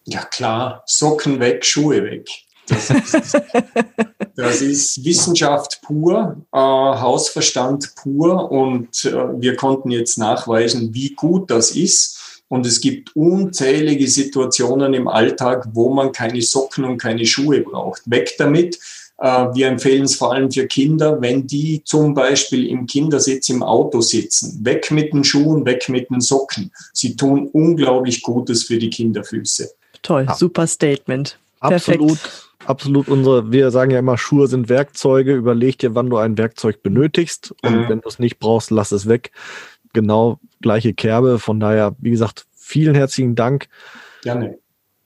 [0.04, 2.28] Ja klar, Socken weg, Schuhe weg.
[2.66, 3.40] Das ist,
[4.36, 11.50] das ist Wissenschaft pur, äh, Hausverstand pur und äh, wir konnten jetzt nachweisen, wie gut
[11.50, 12.18] das ist.
[12.48, 18.02] Und es gibt unzählige Situationen im Alltag, wo man keine Socken und keine Schuhe braucht.
[18.06, 18.78] Weg damit.
[19.18, 23.62] Äh, wir empfehlen es vor allem für Kinder, wenn die zum Beispiel im Kindersitz im
[23.62, 24.64] Auto sitzen.
[24.64, 26.70] Weg mit den Schuhen, weg mit den Socken.
[26.92, 29.70] Sie tun unglaublich Gutes für die Kinderfüße.
[30.02, 30.34] Toll, ja.
[30.34, 31.38] super Statement.
[31.60, 32.48] Absolut, Perfekt.
[32.66, 35.34] absolut unsere, wir sagen ja immer, Schuhe sind Werkzeuge.
[35.34, 37.54] Überleg dir, wann du ein Werkzeug benötigst.
[37.62, 37.88] Und mhm.
[37.88, 39.30] wenn du es nicht brauchst, lass es weg.
[39.94, 41.38] Genau gleiche Kerbe.
[41.38, 43.68] Von daher, wie gesagt, vielen herzlichen Dank.
[44.22, 44.56] Gerne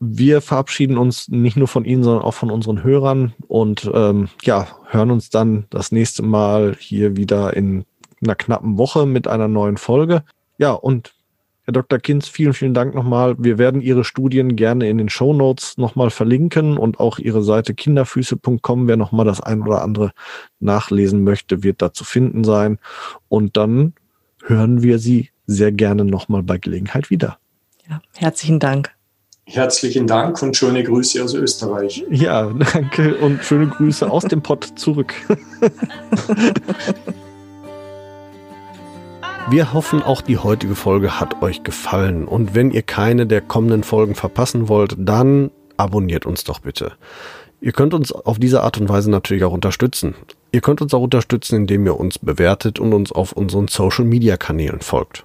[0.01, 4.68] wir verabschieden uns nicht nur von Ihnen, sondern auch von unseren Hörern und ähm, ja,
[4.89, 7.85] hören uns dann das nächste Mal hier wieder in
[8.22, 10.22] einer knappen Woche mit einer neuen Folge.
[10.56, 11.14] Ja, und
[11.64, 11.98] Herr Dr.
[11.98, 13.35] Kinz, vielen, vielen Dank nochmal.
[13.39, 17.74] Wir werden Ihre Studien gerne in den Show Notes nochmal verlinken und auch Ihre Seite
[17.74, 20.12] kinderfüße.com, wer nochmal das ein oder andere
[20.60, 22.78] nachlesen möchte, wird da zu finden sein.
[23.28, 23.94] Und dann
[24.44, 27.39] hören wir Sie sehr gerne nochmal bei Gelegenheit wieder.
[27.89, 28.93] Ja, herzlichen Dank.
[29.45, 32.05] Herzlichen Dank und schöne Grüße aus Österreich.
[32.11, 35.15] Ja, danke und schöne Grüße aus dem Pott zurück.
[39.51, 42.29] Wir hoffen, auch die heutige Folge hat euch gefallen.
[42.29, 46.93] Und wenn ihr keine der kommenden Folgen verpassen wollt, dann abonniert uns doch bitte.
[47.62, 50.15] Ihr könnt uns auf diese Art und Weise natürlich auch unterstützen.
[50.53, 55.25] Ihr könnt uns auch unterstützen, indem ihr uns bewertet und uns auf unseren Social-Media-Kanälen folgt.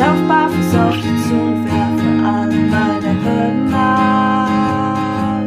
[0.00, 5.42] lauf barfuß auf dich zu und werfe alle meine Hürden ab.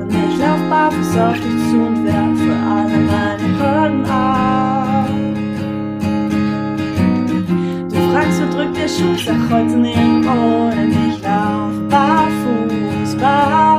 [0.00, 5.08] Und ich lauf barfuß auf dich zu und werfe alle meine Hürden ab.
[7.92, 13.77] Du fragst, wo drückt der Schuh, sag heute nirgendwo, denn ich lauf barfuß, barfuß.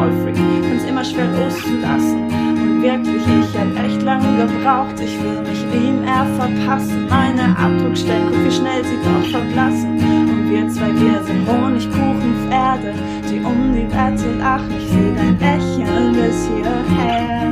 [0.00, 2.24] Kontrollfreak, find's immer schwer loszulassen.
[2.24, 7.06] Und wirklich, ich hab echt lange gebraucht, ich will mich ihm er verpassen.
[7.08, 9.98] Meine Abdruckstellen, guck wie schnell sie doch verblassen.
[9.98, 12.94] Und wir zwei, wir sind Honigkuchenpferde,
[13.30, 14.74] die um die Wette lachen.
[14.78, 17.50] Ich seh dein Lächeln bis hierher.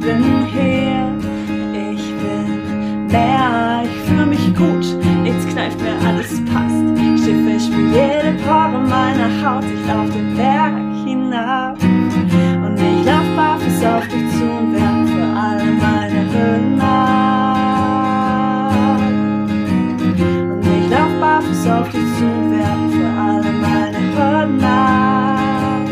[0.00, 1.08] bin hier,
[1.90, 4.84] ich bin mehr, ich fühle mich gut,
[5.24, 7.24] jetzt kneift mir alles passt.
[7.24, 13.84] Schiffe spür jede Pore meiner Haut, ich lauf den Berg hinab und ich lauf barfuß
[13.84, 17.90] auf dich zu und werf für alle meine Hürden ab.
[20.52, 25.86] Und ich lauf barfuß auf dich zu und werf für alle meine Hürden ab.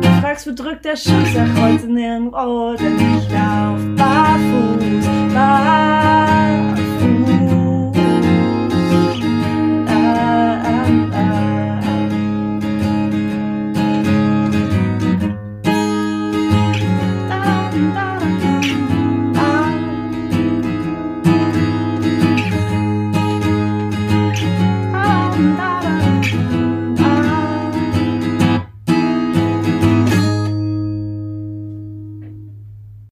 [0.00, 6.09] Du fragst, wo drückt der Schuss, sag heute nirgendwo, denn ich lauf barfuß, barfuß.